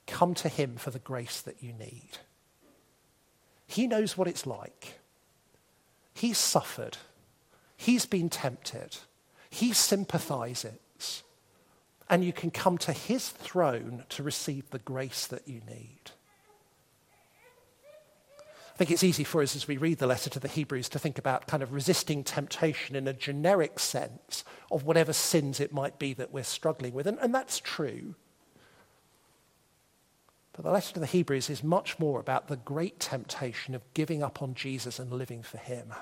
Come 0.07 0.35
to 0.35 0.49
him 0.49 0.77
for 0.77 0.91
the 0.91 0.99
grace 0.99 1.41
that 1.43 1.63
you 1.63 1.73
need. 1.73 2.19
He 3.67 3.87
knows 3.87 4.17
what 4.17 4.29
it's 4.29 4.47
like. 4.47 5.01
He's 6.15 6.39
suffered. 6.39 6.97
He's 7.77 8.07
been 8.07 8.31
tempted. 8.31 8.97
He 9.51 9.73
sympathizes. 9.73 11.23
And 12.09 12.25
you 12.25 12.33
can 12.33 12.53
come 12.53 12.79
to 12.79 12.93
his 12.93 13.29
throne 13.29 14.05
to 14.11 14.23
receive 14.23 14.71
the 14.71 14.79
grace 14.79 15.27
that 15.27 15.49
you 15.49 15.61
need. 15.69 16.13
I 18.77 18.79
think 18.79 18.91
it's 18.91 19.05
easy 19.05 19.25
for 19.25 19.41
us 19.41 19.57
as 19.57 19.67
we 19.67 19.79
read 19.79 19.97
the 19.97 20.07
letter 20.07 20.29
to 20.29 20.39
the 20.39 20.49
Hebrews 20.49 20.91
to 20.91 20.99
think 20.99 21.17
about 21.17 21.47
kind 21.47 21.63
of 21.63 21.73
resisting 21.73 22.23
temptation 22.23 22.95
in 22.95 23.09
a 23.09 23.15
generic 23.15 23.79
sense 23.79 24.45
of 24.71 24.85
whatever 24.85 25.15
sins 25.15 25.61
it 25.61 25.73
might 25.73 25.99
be 25.99 26.13
that 26.13 26.31
we're 26.31 26.45
struggling 26.45 26.93
with. 26.93 27.07
And, 27.07 27.19
and 27.21 27.35
that's 27.35 27.59
true. 27.59 28.17
But 30.53 30.67
the 30.67 30.71
letter 30.71 30.93
to 30.93 31.01
the 31.01 31.07
Hebrews 31.07 31.49
is 31.49 31.65
much 31.65 31.99
more 31.99 32.21
about 32.21 32.49
the 32.49 32.57
great 32.57 33.01
temptation 33.01 33.75
of 33.75 33.95
giving 33.95 34.23
up 34.23 34.43
on 34.43 34.53
Jesus 34.53 34.99
and 34.99 35.11
living 35.11 35.43
for 35.43 35.57
him. 35.57 35.95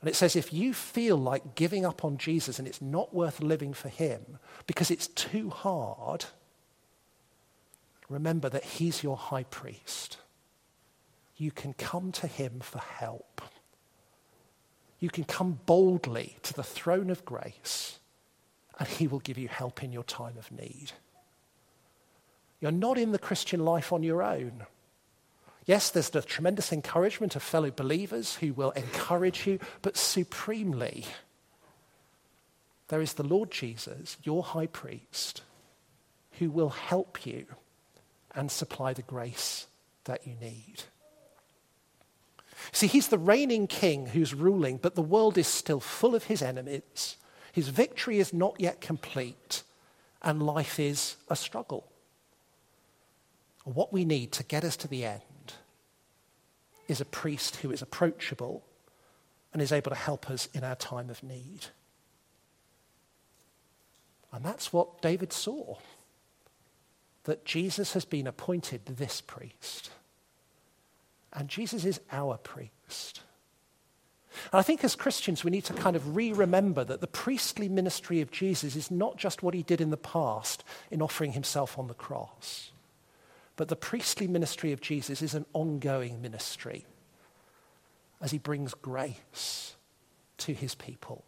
And 0.00 0.10
it 0.10 0.16
says 0.16 0.34
if 0.34 0.52
you 0.52 0.74
feel 0.74 1.16
like 1.16 1.54
giving 1.54 1.86
up 1.86 2.04
on 2.04 2.18
Jesus 2.18 2.58
and 2.58 2.66
it's 2.66 2.82
not 2.82 3.14
worth 3.14 3.40
living 3.40 3.72
for 3.72 3.88
him 3.88 4.40
because 4.66 4.90
it's 4.90 5.06
too 5.06 5.50
hard, 5.50 6.24
remember 8.08 8.48
that 8.48 8.64
he's 8.64 9.04
your 9.04 9.16
high 9.16 9.44
priest. 9.44 10.16
You 11.38 11.52
can 11.52 11.72
come 11.72 12.12
to 12.12 12.26
him 12.26 12.60
for 12.60 12.80
help. 12.80 13.40
You 15.00 15.08
can 15.08 15.24
come 15.24 15.60
boldly 15.64 16.36
to 16.42 16.52
the 16.52 16.64
throne 16.64 17.08
of 17.08 17.24
grace 17.24 18.00
and 18.78 18.88
he 18.88 19.06
will 19.06 19.20
give 19.20 19.38
you 19.38 19.48
help 19.48 19.82
in 19.82 19.92
your 19.92 20.04
time 20.04 20.36
of 20.36 20.50
need. 20.52 20.92
You're 22.60 22.72
not 22.72 22.98
in 22.98 23.12
the 23.12 23.18
Christian 23.18 23.64
life 23.64 23.92
on 23.92 24.02
your 24.02 24.22
own. 24.22 24.66
Yes, 25.64 25.90
there's 25.90 26.10
the 26.10 26.22
tremendous 26.22 26.72
encouragement 26.72 27.36
of 27.36 27.42
fellow 27.42 27.70
believers 27.70 28.36
who 28.36 28.52
will 28.52 28.72
encourage 28.72 29.46
you, 29.46 29.60
but 29.82 29.96
supremely, 29.96 31.04
there 32.88 33.00
is 33.00 33.12
the 33.12 33.22
Lord 33.22 33.50
Jesus, 33.50 34.16
your 34.24 34.42
high 34.42 34.66
priest, 34.66 35.42
who 36.38 36.50
will 36.50 36.70
help 36.70 37.24
you 37.26 37.46
and 38.34 38.50
supply 38.50 38.92
the 38.92 39.02
grace 39.02 39.66
that 40.04 40.26
you 40.26 40.34
need. 40.40 40.84
See, 42.72 42.86
he's 42.86 43.08
the 43.08 43.18
reigning 43.18 43.66
king 43.66 44.06
who's 44.06 44.34
ruling, 44.34 44.76
but 44.76 44.94
the 44.94 45.02
world 45.02 45.38
is 45.38 45.46
still 45.46 45.80
full 45.80 46.14
of 46.14 46.24
his 46.24 46.42
enemies. 46.42 47.16
His 47.52 47.68
victory 47.68 48.18
is 48.18 48.32
not 48.32 48.60
yet 48.60 48.80
complete, 48.80 49.62
and 50.22 50.42
life 50.42 50.78
is 50.78 51.16
a 51.28 51.36
struggle 51.36 51.90
what 53.74 53.92
we 53.92 54.04
need 54.04 54.32
to 54.32 54.42
get 54.42 54.64
us 54.64 54.76
to 54.78 54.88
the 54.88 55.04
end 55.04 55.22
is 56.86 57.00
a 57.00 57.04
priest 57.04 57.56
who 57.56 57.70
is 57.70 57.82
approachable 57.82 58.64
and 59.52 59.60
is 59.60 59.72
able 59.72 59.90
to 59.90 59.96
help 59.96 60.30
us 60.30 60.48
in 60.54 60.64
our 60.64 60.76
time 60.76 61.10
of 61.10 61.22
need. 61.22 61.66
And 64.32 64.44
that's 64.44 64.72
what 64.72 65.02
David 65.02 65.32
saw 65.32 65.76
that 67.24 67.44
Jesus 67.44 67.92
has 67.92 68.04
been 68.04 68.26
appointed 68.26 68.86
this 68.86 69.20
priest. 69.20 69.90
And 71.38 71.48
Jesus 71.48 71.84
is 71.84 72.00
our 72.10 72.36
priest. 72.36 73.20
And 74.52 74.58
I 74.58 74.62
think 74.62 74.82
as 74.82 74.96
Christians, 74.96 75.44
we 75.44 75.52
need 75.52 75.64
to 75.66 75.72
kind 75.72 75.94
of 75.94 76.16
re 76.16 76.32
remember 76.32 76.82
that 76.82 77.00
the 77.00 77.06
priestly 77.06 77.68
ministry 77.68 78.20
of 78.20 78.32
Jesus 78.32 78.74
is 78.74 78.90
not 78.90 79.16
just 79.16 79.40
what 79.40 79.54
he 79.54 79.62
did 79.62 79.80
in 79.80 79.90
the 79.90 79.96
past 79.96 80.64
in 80.90 81.00
offering 81.00 81.32
himself 81.32 81.78
on 81.78 81.86
the 81.86 81.94
cross. 81.94 82.72
But 83.54 83.68
the 83.68 83.76
priestly 83.76 84.26
ministry 84.26 84.72
of 84.72 84.80
Jesus 84.80 85.22
is 85.22 85.32
an 85.32 85.46
ongoing 85.52 86.20
ministry 86.20 86.86
as 88.20 88.32
he 88.32 88.38
brings 88.38 88.74
grace 88.74 89.76
to 90.38 90.52
his 90.52 90.74
people. 90.74 91.24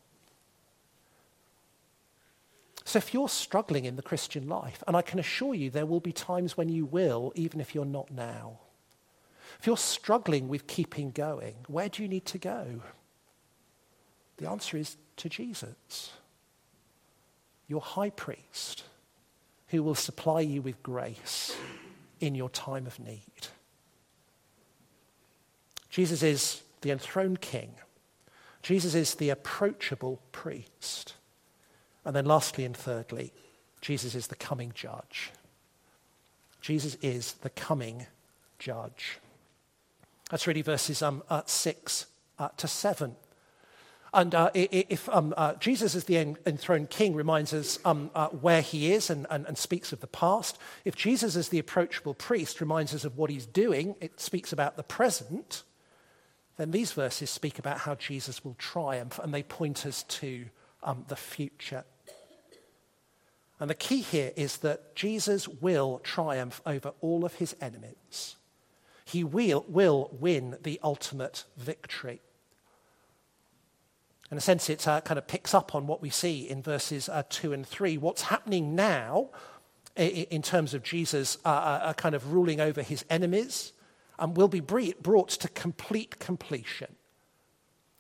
So 2.85 2.97
if 2.99 3.15
you're 3.15 3.29
struggling 3.29 3.85
in 3.85 3.95
the 3.95 4.03
Christian 4.03 4.49
life, 4.49 4.83
and 4.89 4.97
I 4.97 5.03
can 5.03 5.21
assure 5.21 5.55
you 5.55 5.71
there 5.71 5.87
will 5.87 6.01
be 6.01 6.13
times 6.13 6.57
when 6.57 6.69
you 6.69 6.85
will, 6.85 7.33
even 7.37 7.61
if 7.61 7.77
you're 7.77 7.85
not 7.85 8.11
now. 8.11 8.59
If 9.59 9.67
you're 9.67 9.77
struggling 9.77 10.49
with 10.49 10.67
keeping 10.67 11.11
going, 11.11 11.57
where 11.67 11.89
do 11.89 12.03
you 12.03 12.09
need 12.09 12.27
to 12.27 12.39
go? 12.39 12.83
The 14.37 14.49
answer 14.49 14.77
is 14.77 14.97
to 15.17 15.29
Jesus, 15.29 16.13
your 17.69 17.81
high 17.81 18.11
priest, 18.11 18.85
who 19.69 19.83
will 19.83 19.95
supply 19.95 20.41
you 20.41 20.63
with 20.63 20.83
grace 20.83 21.57
in 22.21 22.35
your 22.35 22.49
time 22.49 22.87
of 22.87 22.99
need. 22.99 23.49
Jesus 25.91 26.23
is 26.23 26.63
the 26.81 26.91
enthroned 26.91 27.41
king. 27.41 27.75
Jesus 28.63 28.95
is 28.95 29.15
the 29.15 29.31
approachable 29.31 30.21
priest. 30.33 31.15
And 32.05 32.17
then 32.17 32.25
lastly 32.25 32.65
and 32.65 32.77
thirdly, 32.77 33.33
Jesus 33.81 34.15
is 34.15 34.29
the 34.29 34.37
coming 34.37 34.73
judge. 34.75 35.33
Jesus 36.61 36.97
is 37.03 37.35
the 37.35 37.51
coming 37.51 38.07
judge. 38.59 39.19
That's 40.31 40.47
really 40.47 40.63
verses 40.63 41.03
um, 41.03 41.23
uh, 41.29 41.43
6 41.45 42.07
uh, 42.39 42.49
to 42.57 42.69
7. 42.69 43.17
And 44.13 44.35
uh, 44.35 44.51
if 44.55 45.09
um, 45.09 45.35
uh, 45.37 45.55
Jesus 45.55 45.95
as 45.95 46.05
the 46.05 46.17
enthroned 46.17 46.91
king 46.91 47.15
reminds 47.15 47.55
us 47.55 47.79
um, 47.85 48.11
uh, 48.15 48.29
where 48.29 48.61
he 48.61 48.93
is 48.93 49.09
and, 49.09 49.27
and, 49.31 49.47
and, 49.47 49.57
speaks 49.57 49.93
of 49.93 50.01
the 50.01 50.09
past, 50.09 50.59
if 50.85 50.97
Jesus 50.97 51.37
as 51.37 51.51
the 51.51 51.61
approachable 51.61 52.15
priest 52.15 52.61
reminds 52.61 52.93
us 52.93 53.05
of 53.05 53.17
what 53.17 53.31
he's 53.31 53.47
doing, 53.47 53.95
it 54.01 54.19
speaks 54.19 54.53
about 54.53 54.77
the 54.77 54.83
present, 54.83 55.63
then 56.57 56.73
these 56.73 56.91
verses 56.91 57.31
speak 57.31 57.61
about 57.61 57.79
how 57.79 57.95
Jesus 57.95 58.45
will 58.45 58.55
triumph 58.55 59.21
and 59.23 59.33
they 59.33 59.45
point 59.45 59.87
us 59.87 60.03
to 60.05 60.47
um, 60.83 61.05
the 61.07 61.17
future. 61.17 61.85
And 63.61 63.71
the 63.71 63.75
key 63.75 64.01
here 64.01 64.33
is 64.35 64.59
that 64.59 64.97
Jesus 64.97 65.47
will 65.47 66.01
triumph 66.03 66.61
over 66.67 66.95
all 67.01 67.25
of 67.25 67.35
his 67.35 67.55
enemies. 67.61 68.37
He 69.11 69.25
will, 69.25 69.65
will 69.69 70.09
win 70.13 70.57
the 70.63 70.79
ultimate 70.83 71.45
victory. 71.57 72.21
In 74.31 74.39
a 74.39 74.41
sense, 74.41 74.71
it 74.71 74.87
uh, 74.87 75.01
kind 75.01 75.19
of 75.19 75.27
picks 75.27 75.53
up 75.55 75.75
on 75.75 75.87
what 75.89 76.01
we 76.01 76.11
see 76.11 76.49
in 76.49 76.63
verses 76.63 77.09
uh, 77.09 77.25
2 77.29 77.53
and 77.53 77.67
3. 77.67 77.99
What's 77.99 78.23
happening 78.23 78.77
now 78.77 79.31
in 79.97 80.43
terms 80.43 80.75
of 80.75 80.83
Jesus 80.83 81.37
uh, 81.45 81.49
uh, 81.49 81.81
uh, 81.83 81.93
kind 81.95 82.15
of 82.15 82.33
ruling 82.33 82.61
over 82.61 82.83
his 82.83 83.05
enemies 83.11 83.73
um, 84.19 84.35
will 84.35 84.49
be 84.49 84.61
brought 84.61 85.31
to 85.31 85.49
complete 85.49 86.19
completion, 86.19 86.95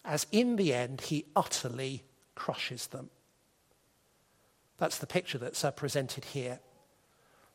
as 0.04 0.26
in 0.30 0.56
the 0.56 0.72
end 0.72 1.00
he 1.02 1.26
utterly 1.34 2.04
crushes 2.34 2.88
them. 2.88 3.10
That's 4.78 4.98
the 4.98 5.06
picture 5.06 5.38
that's 5.38 5.64
uh, 5.64 5.72
presented 5.72 6.26
here. 6.26 6.60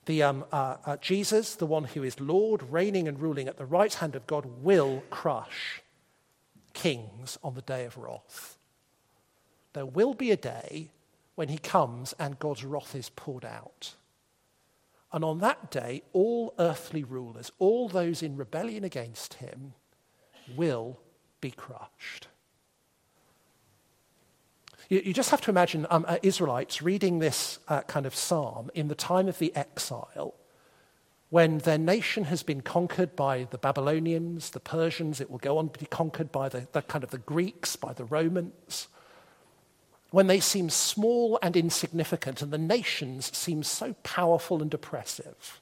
The, 0.05 0.23
um, 0.23 0.45
Jesus, 1.01 1.55
the 1.55 1.65
one 1.65 1.85
who 1.85 2.03
is 2.03 2.19
Lord, 2.19 2.63
reigning 2.71 3.07
and 3.07 3.19
ruling 3.19 3.47
at 3.47 3.57
the 3.57 3.65
right 3.65 3.93
hand 3.93 4.15
of 4.15 4.27
God, 4.27 4.45
will 4.61 5.03
crush 5.09 5.81
kings 6.73 7.37
on 7.43 7.55
the 7.55 7.61
day 7.61 7.85
of 7.85 7.97
wrath. 7.97 8.57
There 9.73 9.85
will 9.85 10.13
be 10.13 10.31
a 10.31 10.37
day 10.37 10.91
when 11.35 11.49
he 11.49 11.57
comes 11.57 12.13
and 12.19 12.39
God's 12.39 12.63
wrath 12.63 12.95
is 12.95 13.09
poured 13.09 13.45
out. 13.45 13.95
And 15.11 15.23
on 15.23 15.39
that 15.39 15.71
day, 15.71 16.03
all 16.13 16.53
earthly 16.59 17.03
rulers, 17.03 17.51
all 17.57 17.87
those 17.87 18.21
in 18.21 18.35
rebellion 18.35 18.83
against 18.83 19.35
him, 19.35 19.73
will 20.55 20.99
be 21.41 21.51
crushed. 21.51 22.27
You, 24.89 25.01
you 25.05 25.13
just 25.13 25.31
have 25.31 25.41
to 25.41 25.49
imagine 25.49 25.85
um, 25.89 26.05
uh, 26.07 26.17
Israelites 26.21 26.81
reading 26.81 27.19
this 27.19 27.59
uh, 27.67 27.81
kind 27.81 28.05
of 28.05 28.15
psalm 28.15 28.69
in 28.73 28.87
the 28.87 28.95
time 28.95 29.27
of 29.27 29.39
the 29.39 29.55
exile 29.55 30.35
when 31.29 31.57
their 31.59 31.77
nation 31.77 32.25
has 32.25 32.43
been 32.43 32.61
conquered 32.61 33.15
by 33.15 33.47
the 33.49 33.57
Babylonians, 33.57 34.51
the 34.51 34.59
Persians, 34.59 35.19
it 35.19 35.29
will 35.29 35.39
go 35.39 35.57
on 35.57 35.69
to 35.69 35.79
be 35.79 35.87
conquered 35.87 36.31
by 36.31 36.47
the, 36.47 36.67
the 36.71 36.83
kind 36.83 37.03
of 37.03 37.09
the 37.09 37.17
Greeks, 37.17 37.75
by 37.75 37.93
the 37.93 38.05
Romans 38.05 38.87
when 40.15 40.27
they 40.27 40.39
seem 40.39 40.69
small 40.69 41.37
and 41.41 41.57
insignificant 41.57 42.41
and 42.41 42.49
the 42.49 42.57
nations 42.57 43.35
seem 43.35 43.61
so 43.61 43.93
powerful 44.03 44.61
and 44.61 44.73
oppressive. 44.73 45.59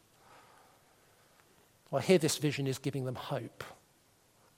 Well, 1.89 2.03
here 2.03 2.19
this 2.19 2.37
vision 2.37 2.67
is 2.67 2.77
giving 2.77 3.05
them 3.05 3.15
hope 3.15 3.63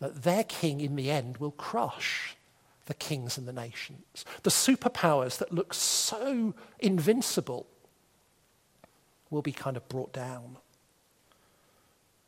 that 0.01 0.23
their 0.23 0.43
king 0.43 0.82
in 0.82 0.97
the 0.97 1.10
end 1.10 1.38
will 1.38 1.51
crush 1.51 2.36
the 2.86 2.93
kings 2.93 3.38
and 3.38 3.48
the 3.48 3.54
nations. 3.54 4.26
The 4.43 4.50
superpowers 4.50 5.38
that 5.39 5.54
look 5.54 5.74
so 5.74 6.54
invincible 6.80 7.67
will 9.30 9.41
be 9.41 9.52
kind 9.52 9.76
of 9.76 9.88
brought 9.89 10.13
down. 10.13 10.58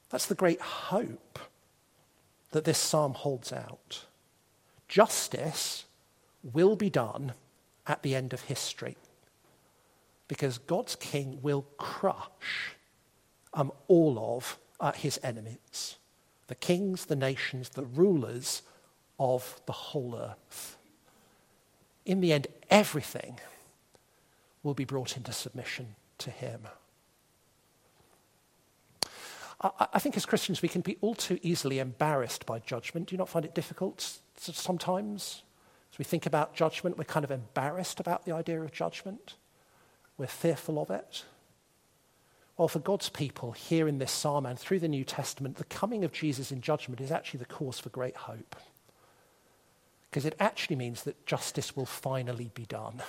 That's 0.09 0.25
the 0.25 0.35
great 0.35 0.61
hope 0.61 1.39
that 2.51 2.63
this 2.63 2.77
psalm 2.77 3.13
holds 3.13 3.51
out. 3.51 4.05
Justice 4.87 5.85
will 6.43 6.75
be 6.75 6.89
done 6.89 7.33
at 7.85 8.03
the 8.03 8.15
end 8.15 8.33
of 8.33 8.41
history. 8.41 8.95
Because 10.27 10.57
God's 10.57 10.95
king 10.95 11.39
will 11.41 11.65
crush 11.77 12.75
um, 13.53 13.71
all 13.87 14.35
of 14.37 14.57
uh, 14.79 14.91
his 14.91 15.19
enemies 15.23 15.97
the 16.47 16.55
kings, 16.55 17.07
the 17.07 17.15
nations, 17.15 17.69
the 17.69 17.83
rulers 17.83 18.61
of 19.19 19.61
the 19.65 19.73
whole 19.73 20.15
earth. 20.15 20.77
In 22.05 22.21
the 22.21 22.33
end, 22.33 22.47
everything 22.69 23.39
will 24.63 24.73
be 24.73 24.85
brought 24.85 25.17
into 25.17 25.31
submission 25.31 25.95
to 26.19 26.31
him. 26.31 26.61
I, 29.61 29.87
I 29.93 29.99
think 29.99 30.15
as 30.17 30.25
Christians, 30.25 30.61
we 30.61 30.69
can 30.69 30.81
be 30.81 30.97
all 31.01 31.15
too 31.15 31.39
easily 31.41 31.79
embarrassed 31.79 32.45
by 32.45 32.59
judgment. 32.59 33.07
Do 33.07 33.15
you 33.15 33.17
not 33.17 33.29
find 33.29 33.45
it 33.45 33.55
difficult 33.55 34.19
sometimes? 34.37 35.41
As 35.91 35.97
we 35.97 36.05
think 36.05 36.25
about 36.25 36.53
judgment, 36.53 36.97
we're 36.97 37.03
kind 37.05 37.23
of 37.23 37.31
embarrassed 37.31 37.99
about 37.99 38.25
the 38.25 38.33
idea 38.33 38.61
of 38.61 38.71
judgment. 38.71 39.35
We're 40.17 40.27
fearful 40.27 40.79
of 40.79 40.89
it. 40.89 41.23
Well, 42.57 42.67
for 42.67 42.79
God's 42.79 43.09
people 43.09 43.51
here 43.51 43.87
in 43.87 43.99
this 43.99 44.11
psalm 44.11 44.45
and 44.45 44.57
through 44.57 44.79
the 44.79 44.87
New 44.87 45.03
Testament, 45.03 45.57
the 45.57 45.63
coming 45.65 46.03
of 46.03 46.11
Jesus 46.11 46.51
in 46.51 46.61
judgment 46.61 47.01
is 47.01 47.11
actually 47.11 47.39
the 47.39 47.45
cause 47.45 47.79
for 47.79 47.89
great 47.89 48.15
hope. 48.15 48.55
Because 50.17 50.25
it 50.25 50.35
actually 50.39 50.77
means 50.77 51.03
that 51.03 51.27
justice 51.27 51.75
will 51.75 51.85
finally 51.85 52.49
be 52.55 52.65
done. 52.65 53.03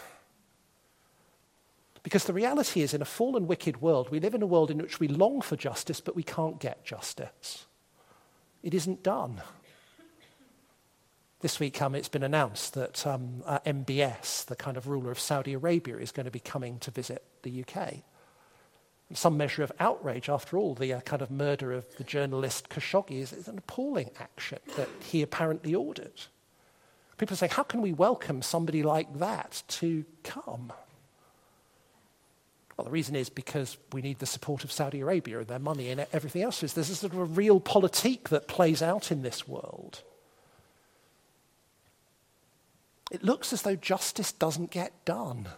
Because 2.03 2.25
the 2.25 2.35
reality 2.35 2.83
is, 2.83 2.93
in 2.93 3.01
a 3.01 3.07
fallen, 3.07 3.47
wicked 3.47 3.81
world, 3.81 4.11
we 4.11 4.21
live 4.21 4.35
in 4.35 4.43
a 4.43 4.47
world 4.47 4.71
in 4.71 4.77
which 4.77 5.01
we 5.01 5.09
long 5.09 5.41
for 5.41 5.57
justice, 5.57 6.03
but 6.03 6.15
we 6.15 6.23
can't 6.23 6.61
get 6.61 6.85
justice. 6.85 7.65
It 8.63 8.75
isn't 8.75 9.03
done. 9.03 9.41
This 11.41 11.59
week, 11.59 11.81
um, 11.81 11.95
it's 11.95 12.11
been 12.11 12.23
announced 12.23 12.75
that 12.75 13.07
um, 13.07 13.43
uh, 13.47 13.61
MBS, 13.61 14.45
the 14.45 14.55
kind 14.55 14.77
of 14.77 14.87
ruler 14.87 15.11
of 15.11 15.19
Saudi 15.19 15.55
Arabia, 15.55 15.97
is 15.97 16.13
going 16.13 16.27
to 16.27 16.31
be 16.31 16.41
coming 16.41 16.79
to 16.81 16.91
visit 16.91 17.25
the 17.41 17.65
UK. 17.65 18.03
Some 19.15 19.39
measure 19.39 19.63
of 19.63 19.73
outrage, 19.81 20.29
after 20.29 20.59
all, 20.59 20.75
the 20.75 20.93
uh, 20.93 21.01
kind 21.01 21.23
of 21.23 21.31
murder 21.31 21.73
of 21.73 21.87
the 21.97 22.05
journalist 22.05 22.69
Khashoggi 22.69 23.23
is, 23.23 23.33
is 23.33 23.49
an 23.49 23.57
appalling 23.57 24.11
action 24.21 24.59
that 24.77 24.91
he 25.03 25.23
apparently 25.23 25.75
ordered. 25.75 26.13
People 27.19 27.37
say, 27.37 27.49
how 27.49 27.65
can 27.65 27.83
we 27.83 27.93
welcome 27.93 28.43
somebody 28.43 28.83
like 28.83 29.19
that 29.19 29.63
to 29.69 30.05
come? 30.23 30.73
Well, 32.77 32.85
the 32.85 32.91
reason 32.91 33.17
is 33.17 33.29
because 33.29 33.77
we 33.93 34.03
need 34.03 34.21
the 34.21 34.27
support 34.27 34.63
of 34.63 34.71
Saudi 34.71 35.01
Arabia 35.01 35.41
and 35.41 35.49
their 35.49 35.59
money 35.59 35.91
and 35.91 36.07
everything 36.13 36.43
else. 36.43 36.61
There's 36.61 36.79
a 36.79 36.85
sort 36.95 37.13
of 37.13 37.19
a 37.19 37.27
realpolitik 37.27 38.29
that 38.29 38.47
plays 38.47 38.83
out 38.83 39.11
in 39.11 39.23
this 39.23 39.49
world. 39.49 40.03
it 43.11 43.23
looks 43.23 43.53
as 43.53 43.63
though 43.63 43.77
justice 43.77 44.33
doesn't 44.33 44.71
get 44.71 45.05
done. 45.05 45.49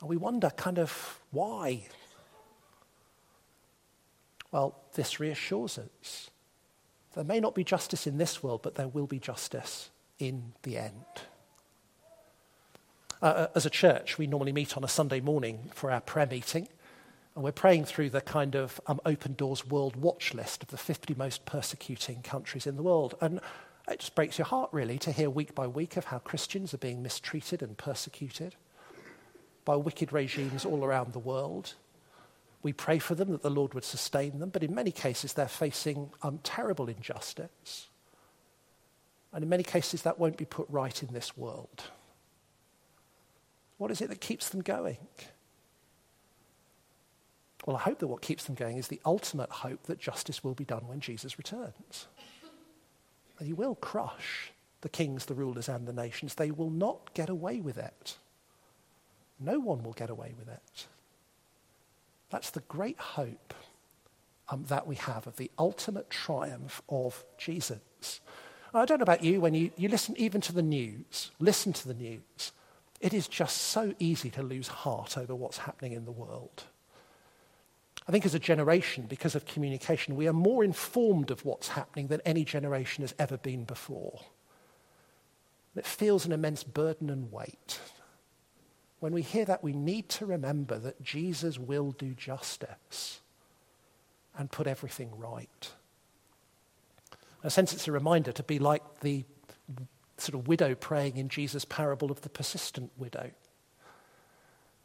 And 0.00 0.08
we 0.08 0.16
wonder 0.16 0.50
kind 0.50 0.78
of 0.78 1.20
why. 1.30 1.82
Well, 4.50 4.74
this 4.94 5.20
reassures 5.20 5.78
us. 5.78 6.30
There 7.14 7.24
may 7.24 7.40
not 7.40 7.54
be 7.54 7.64
justice 7.64 8.06
in 8.06 8.18
this 8.18 8.42
world, 8.42 8.62
but 8.62 8.76
there 8.76 8.88
will 8.88 9.06
be 9.06 9.18
justice 9.18 9.90
in 10.18 10.52
the 10.62 10.76
end. 10.76 11.04
Uh, 13.22 13.26
uh 13.26 13.46
as 13.54 13.66
a 13.66 13.70
church, 13.70 14.18
we 14.18 14.26
normally 14.26 14.52
meet 14.52 14.76
on 14.76 14.84
a 14.84 14.88
Sunday 14.88 15.20
morning 15.20 15.70
for 15.74 15.90
our 15.90 16.00
prayer 16.00 16.26
meeting, 16.26 16.68
and 17.34 17.44
we're 17.44 17.52
praying 17.52 17.84
through 17.84 18.10
the 18.10 18.20
kind 18.20 18.54
of 18.54 18.80
um, 18.86 19.00
Open 19.04 19.34
Doors 19.34 19.66
World 19.66 19.96
Watch 19.96 20.34
list 20.34 20.62
of 20.62 20.68
the 20.68 20.76
50 20.76 21.14
most 21.14 21.44
persecuting 21.46 22.22
countries 22.22 22.66
in 22.66 22.76
the 22.76 22.82
world. 22.82 23.16
And 23.20 23.40
it 23.88 24.00
just 24.00 24.14
breaks 24.14 24.38
your 24.38 24.46
heart, 24.46 24.70
really, 24.72 24.98
to 24.98 25.12
hear 25.12 25.30
week 25.30 25.54
by 25.54 25.66
week 25.66 25.96
of 25.96 26.06
how 26.06 26.18
Christians 26.18 26.74
are 26.74 26.78
being 26.78 27.02
mistreated 27.02 27.62
and 27.62 27.76
persecuted 27.76 28.54
by 29.64 29.76
wicked 29.76 30.12
regimes 30.12 30.64
all 30.64 30.84
around 30.84 31.12
the 31.12 31.18
world. 31.18 31.74
We 32.62 32.72
pray 32.72 32.98
for 32.98 33.14
them 33.14 33.30
that 33.30 33.42
the 33.42 33.50
Lord 33.50 33.74
would 33.74 33.84
sustain 33.84 34.38
them, 34.38 34.50
but 34.50 34.62
in 34.62 34.74
many 34.74 34.92
cases 34.92 35.32
they're 35.32 35.48
facing 35.48 36.10
um, 36.22 36.40
terrible 36.42 36.88
injustice. 36.88 37.88
And 39.32 39.42
in 39.42 39.48
many 39.48 39.62
cases 39.62 40.02
that 40.02 40.18
won't 40.18 40.36
be 40.36 40.44
put 40.44 40.66
right 40.68 41.02
in 41.02 41.12
this 41.12 41.36
world. 41.36 41.84
What 43.78 43.90
is 43.90 44.00
it 44.02 44.10
that 44.10 44.20
keeps 44.20 44.50
them 44.50 44.60
going? 44.60 44.98
Well, 47.64 47.76
I 47.76 47.80
hope 47.80 47.98
that 48.00 48.08
what 48.08 48.22
keeps 48.22 48.44
them 48.44 48.54
going 48.54 48.76
is 48.76 48.88
the 48.88 49.00
ultimate 49.04 49.50
hope 49.50 49.84
that 49.84 49.98
justice 49.98 50.42
will 50.42 50.54
be 50.54 50.64
done 50.64 50.86
when 50.86 51.00
Jesus 51.00 51.38
returns. 51.38 52.08
And 53.38 53.46
he 53.46 53.52
will 53.52 53.74
crush 53.74 54.52
the 54.80 54.88
kings, 54.88 55.26
the 55.26 55.34
rulers, 55.34 55.68
and 55.68 55.86
the 55.86 55.92
nations. 55.92 56.34
They 56.34 56.50
will 56.50 56.70
not 56.70 57.12
get 57.14 57.28
away 57.28 57.60
with 57.60 57.78
it. 57.78 58.18
No 59.38 59.58
one 59.58 59.82
will 59.82 59.92
get 59.92 60.10
away 60.10 60.34
with 60.38 60.48
it. 60.48 60.86
That's 62.30 62.50
the 62.50 62.60
great 62.60 62.98
hope 62.98 63.54
um, 64.48 64.64
that 64.68 64.86
we 64.86 64.96
have 64.96 65.26
of 65.26 65.36
the 65.36 65.50
ultimate 65.58 66.10
triumph 66.10 66.82
of 66.88 67.24
Jesus. 67.38 68.20
I 68.72 68.84
don't 68.84 68.98
know 68.98 69.04
about 69.04 69.24
you, 69.24 69.40
when 69.40 69.54
you, 69.54 69.70
you 69.76 69.88
listen 69.88 70.14
even 70.16 70.40
to 70.42 70.52
the 70.52 70.62
news, 70.62 71.32
listen 71.40 71.72
to 71.72 71.88
the 71.88 71.94
news, 71.94 72.52
it 73.00 73.12
is 73.12 73.26
just 73.26 73.56
so 73.56 73.94
easy 73.98 74.30
to 74.30 74.42
lose 74.42 74.68
heart 74.68 75.16
over 75.18 75.34
what's 75.34 75.58
happening 75.58 75.92
in 75.92 76.04
the 76.04 76.12
world. 76.12 76.64
I 78.06 78.12
think 78.12 78.26
as 78.26 78.34
a 78.34 78.40
generation, 78.40 79.06
because 79.08 79.34
of 79.34 79.46
communication, 79.46 80.16
we 80.16 80.28
are 80.28 80.32
more 80.32 80.64
informed 80.64 81.30
of 81.30 81.44
what's 81.44 81.68
happening 81.68 82.08
than 82.08 82.20
any 82.24 82.44
generation 82.44 83.02
has 83.02 83.14
ever 83.18 83.36
been 83.36 83.64
before. 83.64 84.20
It 85.76 85.86
feels 85.86 86.26
an 86.26 86.32
immense 86.32 86.62
burden 86.64 87.10
and 87.10 87.30
weight. 87.30 87.80
When 89.00 89.12
we 89.12 89.22
hear 89.22 89.46
that, 89.46 89.64
we 89.64 89.72
need 89.72 90.08
to 90.10 90.26
remember 90.26 90.78
that 90.78 91.02
Jesus 91.02 91.58
will 91.58 91.92
do 91.92 92.14
justice 92.14 93.20
and 94.38 94.50
put 94.50 94.66
everything 94.66 95.10
right. 95.18 95.72
In 97.42 97.46
a 97.46 97.50
sense, 97.50 97.72
it's 97.72 97.88
a 97.88 97.92
reminder 97.92 98.32
to 98.32 98.42
be 98.42 98.58
like 98.58 98.82
the 99.00 99.24
sort 100.18 100.34
of 100.34 100.46
widow 100.46 100.74
praying 100.74 101.16
in 101.16 101.30
Jesus' 101.30 101.64
parable 101.64 102.10
of 102.10 102.20
the 102.20 102.28
persistent 102.28 102.92
widow. 102.98 103.30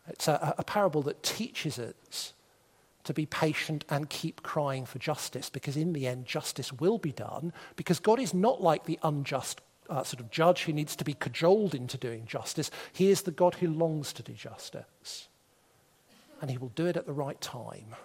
It's 0.08 0.28
a, 0.28 0.56
a 0.58 0.64
parable 0.64 1.02
that 1.04 1.22
teaches 1.22 1.78
us 1.78 2.34
to 3.04 3.14
be 3.14 3.26
patient 3.26 3.86
and 3.90 4.10
keep 4.10 4.44
crying 4.44 4.86
for 4.86 4.98
justice 4.98 5.50
because 5.50 5.78
in 5.78 5.94
the 5.94 6.08
end 6.08 6.26
justice 6.26 6.74
will 6.74 6.98
be 6.98 7.12
done 7.12 7.54
because 7.76 8.00
God 8.00 8.20
is 8.20 8.34
not 8.34 8.62
like 8.62 8.86
the 8.86 9.00
unjust 9.04 9.62
uh, 9.90 10.04
sort 10.04 10.20
of 10.20 10.32
judge 10.32 10.64
who 10.64 10.74
needs 10.74 10.96
to 10.96 11.06
be 11.06 11.14
cajoled 11.14 11.76
into 11.76 11.98
doing 11.98 12.26
justice. 12.26 12.72
He 12.94 13.10
is 13.10 13.24
the 13.24 13.32
God 13.32 13.56
who 13.56 13.68
longs 13.68 14.14
to 14.14 14.24
do 14.24 14.34
justice. 14.34 15.28
And 16.42 16.52
he 16.52 16.58
will 16.58 16.72
do 16.76 16.86
it 16.86 16.98
at 16.98 17.06
the 17.06 17.14
right 17.14 17.40
time, 17.40 17.96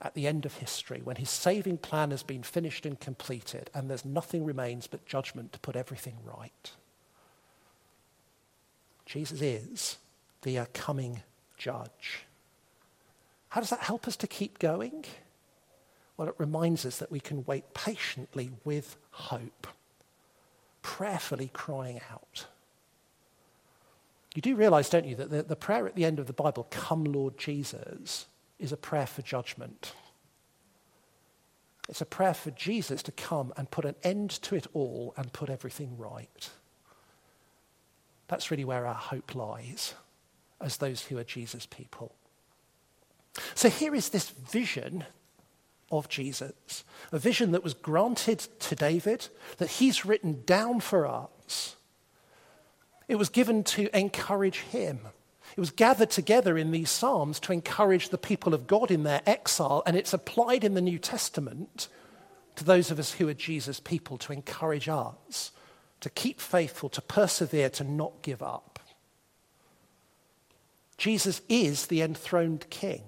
at 0.00 0.14
the 0.14 0.26
end 0.26 0.44
of 0.44 0.56
history, 0.56 1.00
when 1.02 1.16
his 1.16 1.30
saving 1.30 1.78
plan 1.78 2.10
has 2.10 2.22
been 2.22 2.42
finished 2.42 2.84
and 2.84 2.98
completed, 2.98 3.70
and 3.74 3.88
there's 3.88 4.04
nothing 4.04 4.44
remains 4.44 4.86
but 4.86 5.06
judgment 5.06 5.52
to 5.52 5.60
put 5.60 5.76
everything 5.76 6.16
right. 6.24 6.72
Jesus 9.06 9.40
is 9.40 9.98
the 10.42 10.58
uh, 10.58 10.66
coming 10.72 11.22
judge. 11.56 12.24
How 13.50 13.60
does 13.60 13.70
that 13.70 13.80
help 13.80 14.08
us 14.08 14.16
to 14.16 14.26
keep 14.26 14.58
going? 14.58 15.04
Well, 16.16 16.28
it 16.28 16.34
reminds 16.38 16.86
us 16.86 16.98
that 16.98 17.10
we 17.10 17.20
can 17.20 17.44
wait 17.46 17.74
patiently 17.74 18.50
with 18.64 18.96
hope, 19.10 19.66
prayerfully 20.82 21.50
crying 21.52 22.00
out. 22.10 22.46
You 24.34 24.42
do 24.42 24.56
realize, 24.56 24.88
don't 24.88 25.06
you, 25.06 25.16
that 25.16 25.30
the, 25.30 25.42
the 25.42 25.56
prayer 25.56 25.86
at 25.86 25.94
the 25.94 26.04
end 26.04 26.18
of 26.18 26.26
the 26.26 26.32
Bible, 26.32 26.66
Come 26.70 27.04
Lord 27.04 27.38
Jesus, 27.38 28.26
is 28.58 28.72
a 28.72 28.76
prayer 28.76 29.06
for 29.06 29.22
judgment. 29.22 29.94
It's 31.88 32.00
a 32.00 32.06
prayer 32.06 32.34
for 32.34 32.50
Jesus 32.52 33.02
to 33.02 33.12
come 33.12 33.52
and 33.56 33.70
put 33.70 33.84
an 33.84 33.96
end 34.02 34.30
to 34.42 34.54
it 34.54 34.66
all 34.72 35.12
and 35.16 35.32
put 35.32 35.50
everything 35.50 35.98
right. 35.98 36.48
That's 38.28 38.50
really 38.50 38.64
where 38.64 38.86
our 38.86 38.94
hope 38.94 39.34
lies 39.34 39.94
as 40.60 40.78
those 40.78 41.02
who 41.02 41.18
are 41.18 41.24
Jesus' 41.24 41.66
people. 41.66 42.14
So 43.54 43.68
here 43.68 43.94
is 43.94 44.10
this 44.10 44.30
vision 44.30 45.04
of 45.92 46.08
Jesus, 46.08 46.82
a 47.12 47.18
vision 47.18 47.52
that 47.52 47.62
was 47.62 47.74
granted 47.74 48.40
to 48.60 48.74
David, 48.74 49.28
that 49.58 49.70
he's 49.70 50.04
written 50.04 50.42
down 50.44 50.80
for 50.80 51.06
us. 51.06 51.76
It 53.06 53.16
was 53.16 53.28
given 53.28 53.62
to 53.64 53.94
encourage 53.96 54.60
him. 54.60 55.00
It 55.56 55.60
was 55.60 55.70
gathered 55.70 56.10
together 56.10 56.56
in 56.56 56.70
these 56.70 56.90
Psalms 56.90 57.38
to 57.40 57.52
encourage 57.52 58.08
the 58.08 58.18
people 58.18 58.54
of 58.54 58.66
God 58.66 58.90
in 58.90 59.02
their 59.02 59.20
exile, 59.26 59.82
and 59.86 59.96
it's 59.96 60.14
applied 60.14 60.64
in 60.64 60.74
the 60.74 60.80
New 60.80 60.98
Testament 60.98 61.88
to 62.56 62.64
those 62.64 62.90
of 62.90 62.98
us 62.98 63.12
who 63.12 63.28
are 63.28 63.34
Jesus' 63.34 63.80
people 63.80 64.18
to 64.18 64.32
encourage 64.32 64.88
us 64.88 65.52
to 66.00 66.10
keep 66.10 66.40
faithful, 66.40 66.88
to 66.88 67.00
persevere, 67.00 67.70
to 67.70 67.84
not 67.84 68.22
give 68.22 68.42
up. 68.42 68.80
Jesus 70.98 71.40
is 71.48 71.86
the 71.86 72.02
enthroned 72.02 72.68
king, 72.70 73.02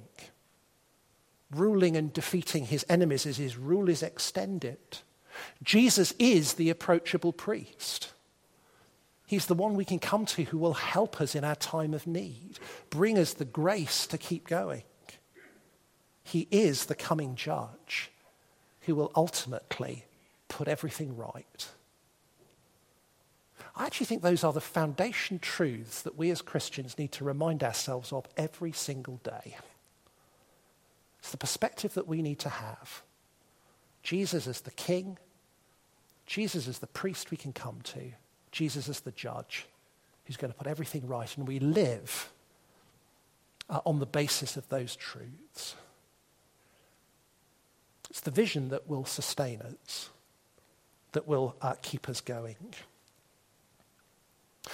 ruling 1.50 1.96
and 1.96 2.12
defeating 2.12 2.66
his 2.66 2.84
enemies 2.88 3.26
as 3.26 3.36
his 3.36 3.56
rule 3.56 3.88
is 3.88 4.02
extended. 4.02 4.78
Jesus 5.62 6.12
is 6.18 6.54
the 6.54 6.70
approachable 6.70 7.32
priest. 7.32 8.12
He's 9.26 9.46
the 9.46 9.54
one 9.54 9.74
we 9.74 9.84
can 9.84 9.98
come 9.98 10.26
to 10.26 10.44
who 10.44 10.58
will 10.58 10.74
help 10.74 11.20
us 11.20 11.34
in 11.34 11.44
our 11.44 11.56
time 11.56 11.94
of 11.94 12.06
need, 12.06 12.58
bring 12.90 13.18
us 13.18 13.32
the 13.32 13.44
grace 13.44 14.06
to 14.08 14.18
keep 14.18 14.46
going. 14.46 14.82
He 16.22 16.46
is 16.50 16.86
the 16.86 16.94
coming 16.94 17.34
judge 17.34 18.10
who 18.82 18.94
will 18.94 19.12
ultimately 19.16 20.04
put 20.48 20.68
everything 20.68 21.16
right. 21.16 21.68
I 23.76 23.86
actually 23.86 24.06
think 24.06 24.22
those 24.22 24.44
are 24.44 24.52
the 24.52 24.60
foundation 24.60 25.38
truths 25.38 26.02
that 26.02 26.16
we 26.16 26.30
as 26.30 26.42
Christians 26.42 26.96
need 26.96 27.12
to 27.12 27.24
remind 27.24 27.64
ourselves 27.64 28.12
of 28.12 28.26
every 28.36 28.72
single 28.72 29.16
day. 29.24 29.56
It's 31.24 31.30
the 31.30 31.38
perspective 31.38 31.94
that 31.94 32.06
we 32.06 32.20
need 32.20 32.38
to 32.40 32.50
have. 32.50 33.02
Jesus 34.02 34.46
is 34.46 34.60
the 34.60 34.70
king, 34.70 35.16
Jesus 36.26 36.68
is 36.68 36.80
the 36.80 36.86
priest 36.86 37.30
we 37.30 37.38
can 37.38 37.54
come 37.54 37.80
to, 37.84 38.12
Jesus 38.52 38.88
is 38.88 39.00
the 39.00 39.10
judge 39.10 39.64
who's 40.26 40.36
going 40.36 40.52
to 40.52 40.58
put 40.58 40.66
everything 40.66 41.06
right, 41.06 41.34
and 41.38 41.48
we 41.48 41.60
live 41.60 42.30
uh, 43.70 43.80
on 43.86 44.00
the 44.00 44.06
basis 44.06 44.58
of 44.58 44.68
those 44.68 44.96
truths. 44.96 45.76
It's 48.10 48.20
the 48.20 48.30
vision 48.30 48.68
that 48.68 48.86
will 48.86 49.06
sustain 49.06 49.62
us, 49.62 50.10
that 51.12 51.26
will 51.26 51.56
uh, 51.62 51.76
keep 51.80 52.06
us 52.06 52.20
going. 52.20 52.74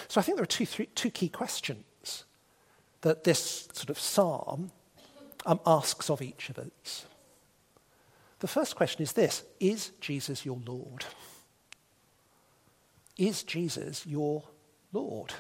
So 0.09 0.21
I 0.21 0.25
think 0.25 0.37
there 0.37 0.43
are 0.43 0.47
two, 0.47 0.67
three, 0.67 0.87
two 0.97 1.11
key 1.11 1.29
questions 1.29 2.25
that 3.03 3.23
this 3.23 3.69
sort 3.73 3.89
of 3.89 4.01
psalm 4.01 4.73
um, 5.47 5.61
asks 5.67 6.11
of 6.11 6.23
each 6.23 6.51
of 6.51 6.59
us. 6.59 7.07
The 8.41 8.49
first 8.49 8.75
question 8.75 9.03
is 9.03 9.13
this 9.13 9.45
Is 9.59 9.93
Jesus 10.01 10.45
your 10.45 10.61
Lord? 10.67 11.05
Is 13.17 13.43
Jesus 13.43 14.07
your 14.07 14.45
Lord? 14.93 15.35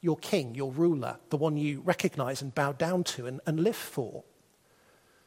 Your 0.00 0.16
king, 0.16 0.56
your 0.56 0.72
ruler, 0.72 1.18
the 1.30 1.36
one 1.36 1.56
you 1.56 1.80
recognize 1.80 2.42
and 2.42 2.52
bow 2.52 2.72
down 2.72 3.04
to 3.04 3.26
and, 3.28 3.40
and 3.46 3.60
live 3.60 3.76
for? 3.76 4.24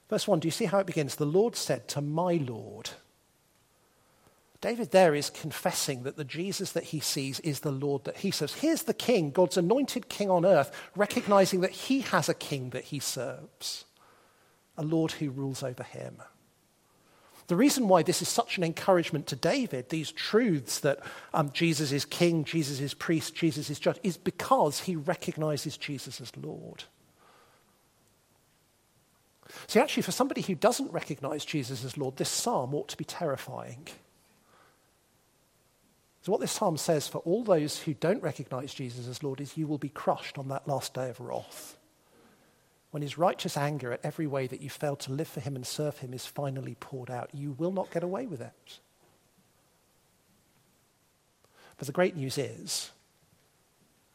Verse 0.09 0.27
1, 0.27 0.41
do 0.41 0.47
you 0.47 0.51
see 0.51 0.65
how 0.65 0.79
it 0.79 0.85
begins? 0.85 1.15
The 1.15 1.25
Lord 1.25 1.55
said 1.55 1.87
to 1.89 2.01
my 2.01 2.33
Lord, 2.45 2.89
David 4.65 4.89
there 4.89 5.13
is 5.13 5.29
confessing 5.29 6.01
that 6.03 6.17
the 6.17 6.23
Jesus 6.23 6.71
that 6.71 6.85
he 6.85 6.99
sees 6.99 7.39
is 7.41 7.59
the 7.59 7.69
Lord 7.69 8.03
that 8.05 8.17
he 8.17 8.31
serves. 8.31 8.55
Here's 8.55 8.81
the 8.81 8.95
king, 8.95 9.29
God's 9.29 9.57
anointed 9.57 10.09
king 10.09 10.31
on 10.31 10.43
earth, 10.43 10.71
recognizing 10.95 11.61
that 11.61 11.69
he 11.69 12.01
has 12.01 12.29
a 12.29 12.33
king 12.33 12.71
that 12.71 12.85
he 12.85 12.97
serves, 12.97 13.85
a 14.75 14.81
Lord 14.81 15.11
who 15.11 15.29
rules 15.29 15.61
over 15.61 15.83
him. 15.83 16.17
The 17.45 17.55
reason 17.55 17.87
why 17.87 18.01
this 18.01 18.23
is 18.23 18.27
such 18.27 18.57
an 18.57 18.63
encouragement 18.63 19.27
to 19.27 19.35
David, 19.35 19.89
these 19.89 20.11
truths 20.11 20.79
that 20.79 20.97
um, 21.31 21.51
Jesus 21.51 21.91
is 21.91 22.03
king, 22.03 22.43
Jesus 22.43 22.79
is 22.79 22.95
priest, 22.95 23.35
Jesus 23.35 23.69
is 23.69 23.77
judge, 23.77 23.99
is 24.01 24.17
because 24.17 24.79
he 24.79 24.95
recognizes 24.95 25.77
Jesus 25.77 26.19
as 26.19 26.35
Lord. 26.35 26.85
See, 29.67 29.79
actually, 29.79 30.01
for 30.01 30.11
somebody 30.11 30.41
who 30.41 30.55
doesn't 30.55 30.91
recognize 30.91 31.45
Jesus 31.45 31.85
as 31.85 31.99
Lord, 31.99 32.17
this 32.17 32.29
psalm 32.29 32.73
ought 32.73 32.87
to 32.87 32.97
be 32.97 33.05
terrifying. 33.05 33.89
So, 36.25 36.31
what 36.31 36.41
this 36.41 36.53
psalm 36.53 36.75
says 36.75 37.07
for 37.07 37.19
all 37.19 37.43
those 37.43 37.77
who 37.77 37.93
don't 37.93 38.23
recognize 38.23 38.73
Jesus 38.73 39.07
as 39.07 39.21
Lord 39.21 39.39
is 39.39 39.57
you 39.57 39.67
will 39.67 39.77
be 39.77 39.89
crushed 39.89 40.39
on 40.39 40.47
that 40.47 40.67
last 40.67 40.95
day 40.95 41.11
of 41.11 41.19
wrath. 41.19 41.77
When 42.89 43.03
his 43.03 43.15
righteous 43.15 43.55
anger 43.55 43.93
at 43.93 44.03
every 44.03 44.25
way 44.25 44.47
that 44.47 44.59
you 44.59 44.71
failed 44.71 45.01
to 45.01 45.11
live 45.11 45.27
for 45.27 45.39
him 45.39 45.55
and 45.55 45.67
serve 45.67 45.99
him 45.99 46.15
is 46.15 46.25
finally 46.25 46.77
poured 46.79 47.11
out, 47.11 47.29
you 47.31 47.51
will 47.51 47.71
not 47.71 47.91
get 47.91 48.01
away 48.01 48.25
with 48.25 48.41
it. 48.41 48.79
But 51.77 51.85
the 51.85 51.93
great 51.93 52.15
news 52.15 52.39
is 52.39 52.89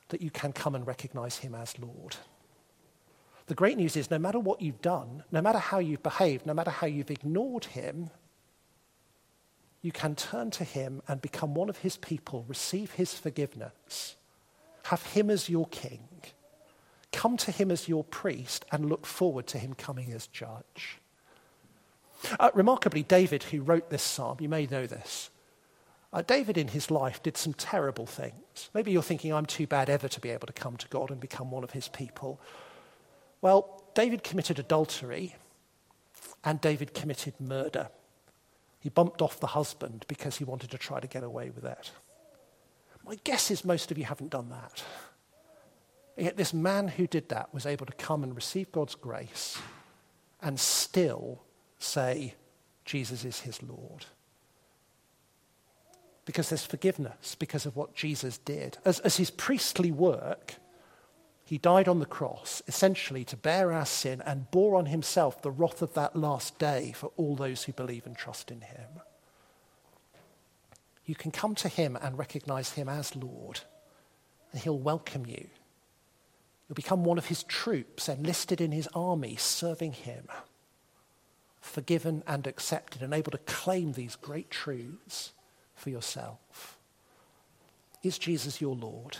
that 0.08 0.20
you 0.20 0.32
can 0.32 0.52
come 0.52 0.74
and 0.74 0.84
recognize 0.84 1.36
him 1.36 1.54
as 1.54 1.78
Lord. 1.78 2.16
The 3.46 3.54
great 3.54 3.76
news 3.76 3.94
is 3.94 4.10
no 4.10 4.18
matter 4.18 4.40
what 4.40 4.60
you've 4.60 4.82
done, 4.82 5.22
no 5.30 5.40
matter 5.40 5.60
how 5.60 5.78
you've 5.78 6.02
behaved, 6.02 6.44
no 6.44 6.54
matter 6.54 6.72
how 6.72 6.88
you've 6.88 7.12
ignored 7.12 7.66
him, 7.66 8.10
you 9.82 9.92
can 9.92 10.14
turn 10.14 10.50
to 10.52 10.64
him 10.64 11.02
and 11.08 11.22
become 11.22 11.54
one 11.54 11.68
of 11.68 11.78
his 11.78 11.96
people, 11.96 12.44
receive 12.48 12.92
his 12.92 13.14
forgiveness, 13.14 14.16
have 14.84 15.02
him 15.06 15.30
as 15.30 15.48
your 15.48 15.66
king, 15.68 16.08
come 17.12 17.36
to 17.38 17.50
him 17.50 17.70
as 17.70 17.88
your 17.88 18.04
priest, 18.04 18.64
and 18.70 18.88
look 18.88 19.06
forward 19.06 19.46
to 19.48 19.58
him 19.58 19.74
coming 19.74 20.12
as 20.12 20.26
judge. 20.26 20.98
Uh, 22.38 22.50
remarkably, 22.54 23.02
David, 23.02 23.44
who 23.44 23.62
wrote 23.62 23.88
this 23.88 24.02
psalm, 24.02 24.36
you 24.40 24.48
may 24.48 24.66
know 24.66 24.86
this, 24.86 25.30
uh, 26.12 26.22
David 26.22 26.58
in 26.58 26.68
his 26.68 26.90
life 26.90 27.22
did 27.22 27.36
some 27.36 27.54
terrible 27.54 28.06
things. 28.06 28.68
Maybe 28.74 28.90
you're 28.90 29.02
thinking, 29.02 29.32
I'm 29.32 29.46
too 29.46 29.66
bad 29.66 29.88
ever 29.88 30.08
to 30.08 30.20
be 30.20 30.30
able 30.30 30.46
to 30.48 30.52
come 30.52 30.76
to 30.76 30.88
God 30.88 31.10
and 31.10 31.20
become 31.20 31.50
one 31.50 31.64
of 31.64 31.70
his 31.70 31.88
people. 31.88 32.40
Well, 33.40 33.82
David 33.94 34.24
committed 34.24 34.58
adultery 34.58 35.36
and 36.44 36.60
David 36.60 36.94
committed 36.94 37.34
murder. 37.40 37.88
He 38.80 38.88
bumped 38.88 39.20
off 39.20 39.38
the 39.38 39.48
husband 39.48 40.06
because 40.08 40.38
he 40.38 40.44
wanted 40.44 40.70
to 40.70 40.78
try 40.78 41.00
to 41.00 41.06
get 41.06 41.22
away 41.22 41.50
with 41.50 41.62
that. 41.62 41.90
My 43.06 43.16
guess 43.24 43.50
is 43.50 43.64
most 43.64 43.90
of 43.90 43.98
you 43.98 44.04
haven't 44.04 44.30
done 44.30 44.48
that. 44.50 44.82
Yet 46.16 46.36
this 46.36 46.52
man 46.52 46.88
who 46.88 47.06
did 47.06 47.28
that 47.28 47.52
was 47.54 47.66
able 47.66 47.86
to 47.86 47.92
come 47.92 48.22
and 48.22 48.34
receive 48.34 48.72
God's 48.72 48.94
grace 48.94 49.58
and 50.42 50.58
still 50.58 51.42
say, 51.78 52.34
Jesus 52.84 53.24
is 53.24 53.40
his 53.40 53.62
Lord. 53.62 54.06
Because 56.24 56.48
there's 56.48 56.66
forgiveness 56.66 57.34
because 57.34 57.66
of 57.66 57.76
what 57.76 57.94
Jesus 57.94 58.38
did. 58.38 58.78
As, 58.84 59.00
as 59.00 59.16
his 59.16 59.30
priestly 59.30 59.90
work, 59.90 60.54
he 61.50 61.58
died 61.58 61.88
on 61.88 61.98
the 61.98 62.06
cross, 62.06 62.62
essentially 62.68 63.24
to 63.24 63.36
bear 63.36 63.72
our 63.72 63.84
sin 63.84 64.22
and 64.24 64.48
bore 64.52 64.76
on 64.76 64.86
himself 64.86 65.42
the 65.42 65.50
wrath 65.50 65.82
of 65.82 65.94
that 65.94 66.14
last 66.14 66.56
day 66.60 66.92
for 66.94 67.10
all 67.16 67.34
those 67.34 67.64
who 67.64 67.72
believe 67.72 68.06
and 68.06 68.16
trust 68.16 68.52
in 68.52 68.60
him. 68.60 68.86
You 71.04 71.16
can 71.16 71.32
come 71.32 71.56
to 71.56 71.68
him 71.68 71.98
and 72.00 72.16
recognize 72.16 72.74
him 72.74 72.88
as 72.88 73.16
Lord, 73.16 73.62
and 74.52 74.62
he'll 74.62 74.78
welcome 74.78 75.26
you. 75.26 75.48
You'll 76.68 76.76
become 76.76 77.02
one 77.02 77.18
of 77.18 77.26
his 77.26 77.42
troops, 77.42 78.08
enlisted 78.08 78.60
in 78.60 78.70
his 78.70 78.88
army, 78.94 79.34
serving 79.34 79.94
him, 79.94 80.28
forgiven 81.60 82.22
and 82.28 82.46
accepted, 82.46 83.02
and 83.02 83.12
able 83.12 83.32
to 83.32 83.38
claim 83.38 83.94
these 83.94 84.14
great 84.14 84.52
truths 84.52 85.32
for 85.74 85.90
yourself. 85.90 86.78
Is 88.04 88.18
Jesus 88.18 88.60
your 88.60 88.76
Lord? 88.76 89.16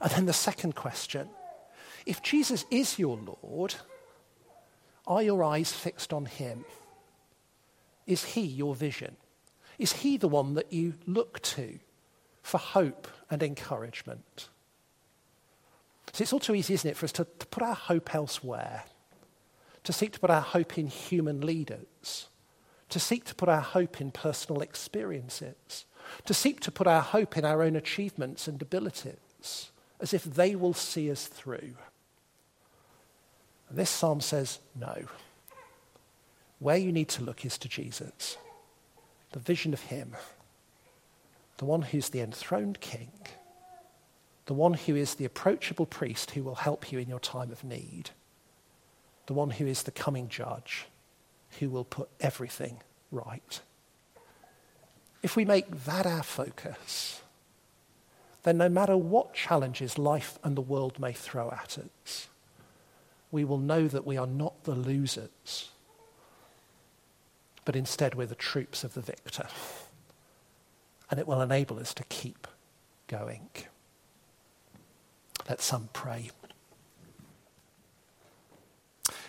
And 0.00 0.10
then 0.10 0.26
the 0.26 0.32
second 0.32 0.74
question 0.74 1.28
if 2.06 2.22
Jesus 2.22 2.64
is 2.70 2.98
your 2.98 3.18
Lord, 3.42 3.74
are 5.06 5.22
your 5.22 5.42
eyes 5.42 5.72
fixed 5.72 6.12
on 6.12 6.26
him? 6.26 6.64
Is 8.06 8.24
he 8.24 8.42
your 8.42 8.74
vision? 8.74 9.16
Is 9.78 9.92
he 9.92 10.16
the 10.16 10.28
one 10.28 10.54
that 10.54 10.72
you 10.72 10.94
look 11.06 11.40
to 11.42 11.78
for 12.42 12.58
hope 12.58 13.08
and 13.30 13.42
encouragement? 13.42 14.48
So 16.12 16.22
it's 16.22 16.32
all 16.32 16.40
too 16.40 16.54
easy, 16.54 16.74
isn't 16.74 16.90
it, 16.90 16.96
for 16.96 17.06
us 17.06 17.12
to, 17.12 17.26
to 17.38 17.46
put 17.46 17.62
our 17.62 17.74
hope 17.74 18.14
elsewhere, 18.14 18.84
to 19.82 19.92
seek 19.92 20.12
to 20.12 20.20
put 20.20 20.30
our 20.30 20.42
hope 20.42 20.78
in 20.78 20.86
human 20.86 21.40
leaders, 21.40 22.28
to 22.90 23.00
seek 23.00 23.24
to 23.24 23.34
put 23.34 23.48
our 23.48 23.60
hope 23.60 24.00
in 24.00 24.12
personal 24.12 24.62
experiences, 24.62 25.86
to 26.26 26.34
seek 26.34 26.60
to 26.60 26.70
put 26.70 26.86
our 26.86 27.00
hope 27.00 27.36
in 27.36 27.44
our 27.44 27.62
own 27.62 27.74
achievements 27.74 28.46
and 28.46 28.62
abilities, 28.62 29.70
as 30.04 30.12
if 30.12 30.22
they 30.24 30.54
will 30.54 30.74
see 30.74 31.10
us 31.10 31.26
through. 31.26 31.72
And 33.70 33.78
this 33.78 33.88
psalm 33.88 34.20
says 34.20 34.58
no. 34.78 35.06
Where 36.58 36.76
you 36.76 36.92
need 36.92 37.08
to 37.08 37.24
look 37.24 37.46
is 37.46 37.56
to 37.56 37.70
Jesus, 37.70 38.36
the 39.32 39.38
vision 39.38 39.72
of 39.72 39.80
Him, 39.80 40.14
the 41.56 41.64
one 41.64 41.80
who's 41.80 42.10
the 42.10 42.20
enthroned 42.20 42.80
King, 42.80 43.12
the 44.44 44.52
one 44.52 44.74
who 44.74 44.94
is 44.94 45.14
the 45.14 45.24
approachable 45.24 45.86
priest 45.86 46.32
who 46.32 46.42
will 46.42 46.56
help 46.56 46.92
you 46.92 46.98
in 46.98 47.08
your 47.08 47.18
time 47.18 47.50
of 47.50 47.64
need, 47.64 48.10
the 49.24 49.32
one 49.32 49.52
who 49.52 49.66
is 49.66 49.84
the 49.84 49.90
coming 49.90 50.28
judge 50.28 50.84
who 51.60 51.70
will 51.70 51.84
put 51.84 52.10
everything 52.20 52.82
right. 53.10 53.60
If 55.22 55.34
we 55.34 55.46
make 55.46 55.86
that 55.86 56.04
our 56.04 56.22
focus, 56.22 57.22
then 58.44 58.58
no 58.58 58.68
matter 58.68 58.96
what 58.96 59.34
challenges 59.34 59.98
life 59.98 60.38
and 60.44 60.56
the 60.56 60.62
world 60.62 61.00
may 61.00 61.12
throw 61.12 61.50
at 61.50 61.78
us, 61.78 62.28
we 63.30 63.44
will 63.44 63.58
know 63.58 63.88
that 63.88 64.06
we 64.06 64.16
are 64.16 64.26
not 64.26 64.64
the 64.64 64.74
losers, 64.74 65.70
but 67.64 67.74
instead 67.74 68.14
we're 68.14 68.26
the 68.26 68.34
troops 68.34 68.84
of 68.84 68.94
the 68.94 69.00
victor. 69.00 69.48
And 71.10 71.18
it 71.18 71.26
will 71.26 71.40
enable 71.40 71.78
us 71.80 71.92
to 71.94 72.04
keep 72.04 72.46
going. 73.08 73.48
Let 75.48 75.60
some 75.60 75.88
pray. 75.92 76.30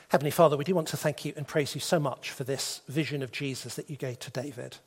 Heavenly 0.09 0.31
Father, 0.31 0.55
we 0.55 0.63
do 0.63 0.75
want 0.75 0.87
to 0.89 0.97
thank 0.97 1.25
you 1.25 1.33
and 1.35 1.47
praise 1.47 1.73
you 1.73 1.81
so 1.81 1.99
much 1.99 2.31
for 2.31 2.43
this 2.43 2.81
vision 2.87 3.23
of 3.23 3.31
Jesus 3.31 3.75
that 3.75 3.89
you 3.89 3.95
gave 3.95 4.19
to 4.19 4.31
David. 4.31 4.77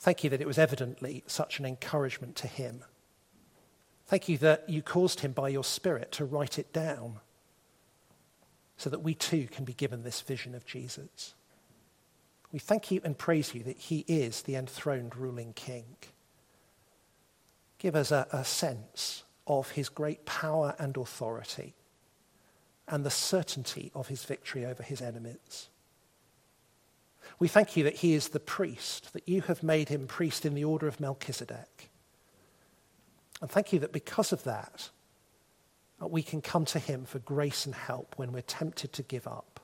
Thank 0.00 0.24
you 0.24 0.30
that 0.30 0.40
it 0.40 0.46
was 0.46 0.58
evidently 0.58 1.22
such 1.26 1.58
an 1.58 1.66
encouragement 1.66 2.34
to 2.36 2.46
him. 2.46 2.84
Thank 4.06 4.28
you 4.28 4.38
that 4.38 4.68
you 4.68 4.82
caused 4.82 5.20
him 5.20 5.32
by 5.32 5.50
your 5.50 5.62
Spirit 5.62 6.10
to 6.12 6.24
write 6.24 6.58
it 6.58 6.72
down 6.72 7.20
so 8.78 8.88
that 8.88 9.02
we 9.02 9.14
too 9.14 9.46
can 9.50 9.66
be 9.66 9.74
given 9.74 10.02
this 10.02 10.22
vision 10.22 10.54
of 10.54 10.64
Jesus. 10.64 11.34
We 12.50 12.58
thank 12.58 12.90
you 12.90 13.02
and 13.04 13.16
praise 13.16 13.54
you 13.54 13.62
that 13.64 13.76
he 13.76 14.06
is 14.08 14.42
the 14.42 14.56
enthroned 14.56 15.14
ruling 15.14 15.52
king. 15.52 15.84
Give 17.78 17.94
us 17.94 18.10
a, 18.10 18.26
a 18.32 18.44
sense 18.44 19.22
of 19.46 19.72
his 19.72 19.90
great 19.90 20.24
power 20.24 20.74
and 20.78 20.96
authority 20.96 21.74
and 22.88 23.04
the 23.04 23.10
certainty 23.10 23.92
of 23.94 24.08
his 24.08 24.24
victory 24.24 24.64
over 24.64 24.82
his 24.82 25.02
enemies. 25.02 25.68
We 27.40 27.48
thank 27.48 27.76
you 27.76 27.82
that 27.84 27.96
he 27.96 28.14
is 28.14 28.28
the 28.28 28.38
priest, 28.38 29.12
that 29.12 29.28
you 29.28 29.40
have 29.42 29.64
made 29.64 29.88
him 29.88 30.06
priest 30.06 30.46
in 30.46 30.54
the 30.54 30.62
order 30.62 30.86
of 30.86 31.00
Melchizedek. 31.00 31.90
And 33.40 33.50
thank 33.50 33.72
you 33.72 33.80
that 33.80 33.92
because 33.92 34.32
of 34.32 34.44
that, 34.44 34.90
uh, 36.00 36.06
we 36.06 36.22
can 36.22 36.40
come 36.40 36.64
to 36.66 36.78
him 36.78 37.04
for 37.04 37.18
grace 37.18 37.66
and 37.66 37.74
help 37.74 38.14
when 38.16 38.30
we're 38.30 38.42
tempted 38.42 38.92
to 38.92 39.02
give 39.02 39.26
up. 39.26 39.58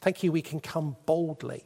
Thank 0.00 0.22
you 0.22 0.30
we 0.30 0.42
can 0.42 0.60
come 0.60 0.96
boldly. 1.06 1.64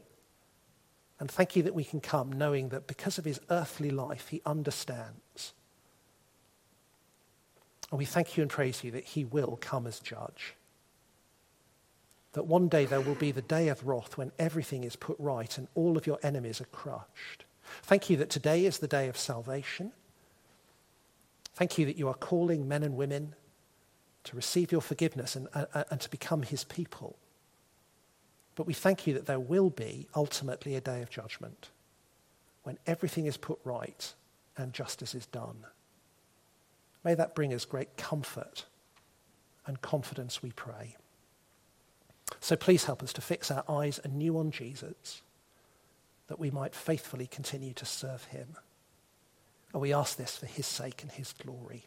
And 1.20 1.30
thank 1.30 1.54
you 1.54 1.62
that 1.64 1.74
we 1.74 1.84
can 1.84 2.00
come 2.00 2.32
knowing 2.32 2.70
that 2.70 2.86
because 2.86 3.18
of 3.18 3.26
his 3.26 3.40
earthly 3.50 3.90
life, 3.90 4.28
he 4.28 4.40
understands 4.46 5.52
and 7.94 7.98
we 8.00 8.04
thank 8.06 8.36
you 8.36 8.42
and 8.42 8.50
praise 8.50 8.82
you 8.82 8.90
that 8.90 9.04
he 9.04 9.24
will 9.24 9.56
come 9.60 9.86
as 9.86 10.00
judge. 10.00 10.54
That 12.34 12.46
one 12.46 12.68
day 12.68 12.84
there 12.84 13.00
will 13.00 13.14
be 13.14 13.32
the 13.32 13.42
day 13.42 13.68
of 13.68 13.86
wrath 13.86 14.18
when 14.18 14.32
everything 14.38 14.84
is 14.84 14.96
put 14.96 15.16
right 15.18 15.56
and 15.56 15.66
all 15.74 15.96
of 15.96 16.06
your 16.06 16.18
enemies 16.22 16.60
are 16.60 16.66
crushed. 16.66 17.44
Thank 17.82 18.10
you 18.10 18.16
that 18.18 18.30
today 18.30 18.66
is 18.66 18.78
the 18.78 18.88
day 18.88 19.08
of 19.08 19.16
salvation. 19.16 19.92
Thank 21.54 21.78
you 21.78 21.86
that 21.86 21.96
you 21.96 22.08
are 22.08 22.14
calling 22.14 22.68
men 22.68 22.82
and 22.82 22.96
women 22.96 23.34
to 24.24 24.36
receive 24.36 24.72
your 24.72 24.80
forgiveness 24.80 25.36
and, 25.36 25.48
uh, 25.54 25.84
and 25.90 26.00
to 26.00 26.10
become 26.10 26.42
his 26.42 26.64
people. 26.64 27.16
But 28.56 28.66
we 28.66 28.74
thank 28.74 29.06
you 29.06 29.14
that 29.14 29.26
there 29.26 29.40
will 29.40 29.70
be 29.70 30.08
ultimately 30.14 30.74
a 30.74 30.80
day 30.80 31.02
of 31.02 31.10
judgment 31.10 31.70
when 32.62 32.78
everything 32.86 33.26
is 33.26 33.36
put 33.36 33.58
right 33.64 34.12
and 34.56 34.72
justice 34.72 35.14
is 35.14 35.26
done. 35.26 35.66
May 37.04 37.14
that 37.14 37.34
bring 37.34 37.52
us 37.52 37.64
great 37.64 37.96
comfort 37.96 38.64
and 39.66 39.80
confidence, 39.80 40.42
we 40.42 40.52
pray. 40.52 40.96
So 42.44 42.56
please 42.56 42.84
help 42.84 43.02
us 43.02 43.14
to 43.14 43.22
fix 43.22 43.50
our 43.50 43.64
eyes 43.70 43.98
anew 44.04 44.36
on 44.36 44.50
Jesus, 44.50 45.22
that 46.26 46.38
we 46.38 46.50
might 46.50 46.74
faithfully 46.74 47.26
continue 47.26 47.72
to 47.72 47.86
serve 47.86 48.24
him. 48.24 48.56
And 49.72 49.80
we 49.80 49.94
ask 49.94 50.18
this 50.18 50.36
for 50.36 50.44
his 50.44 50.66
sake 50.66 51.02
and 51.02 51.10
his 51.10 51.32
glory. 51.32 51.86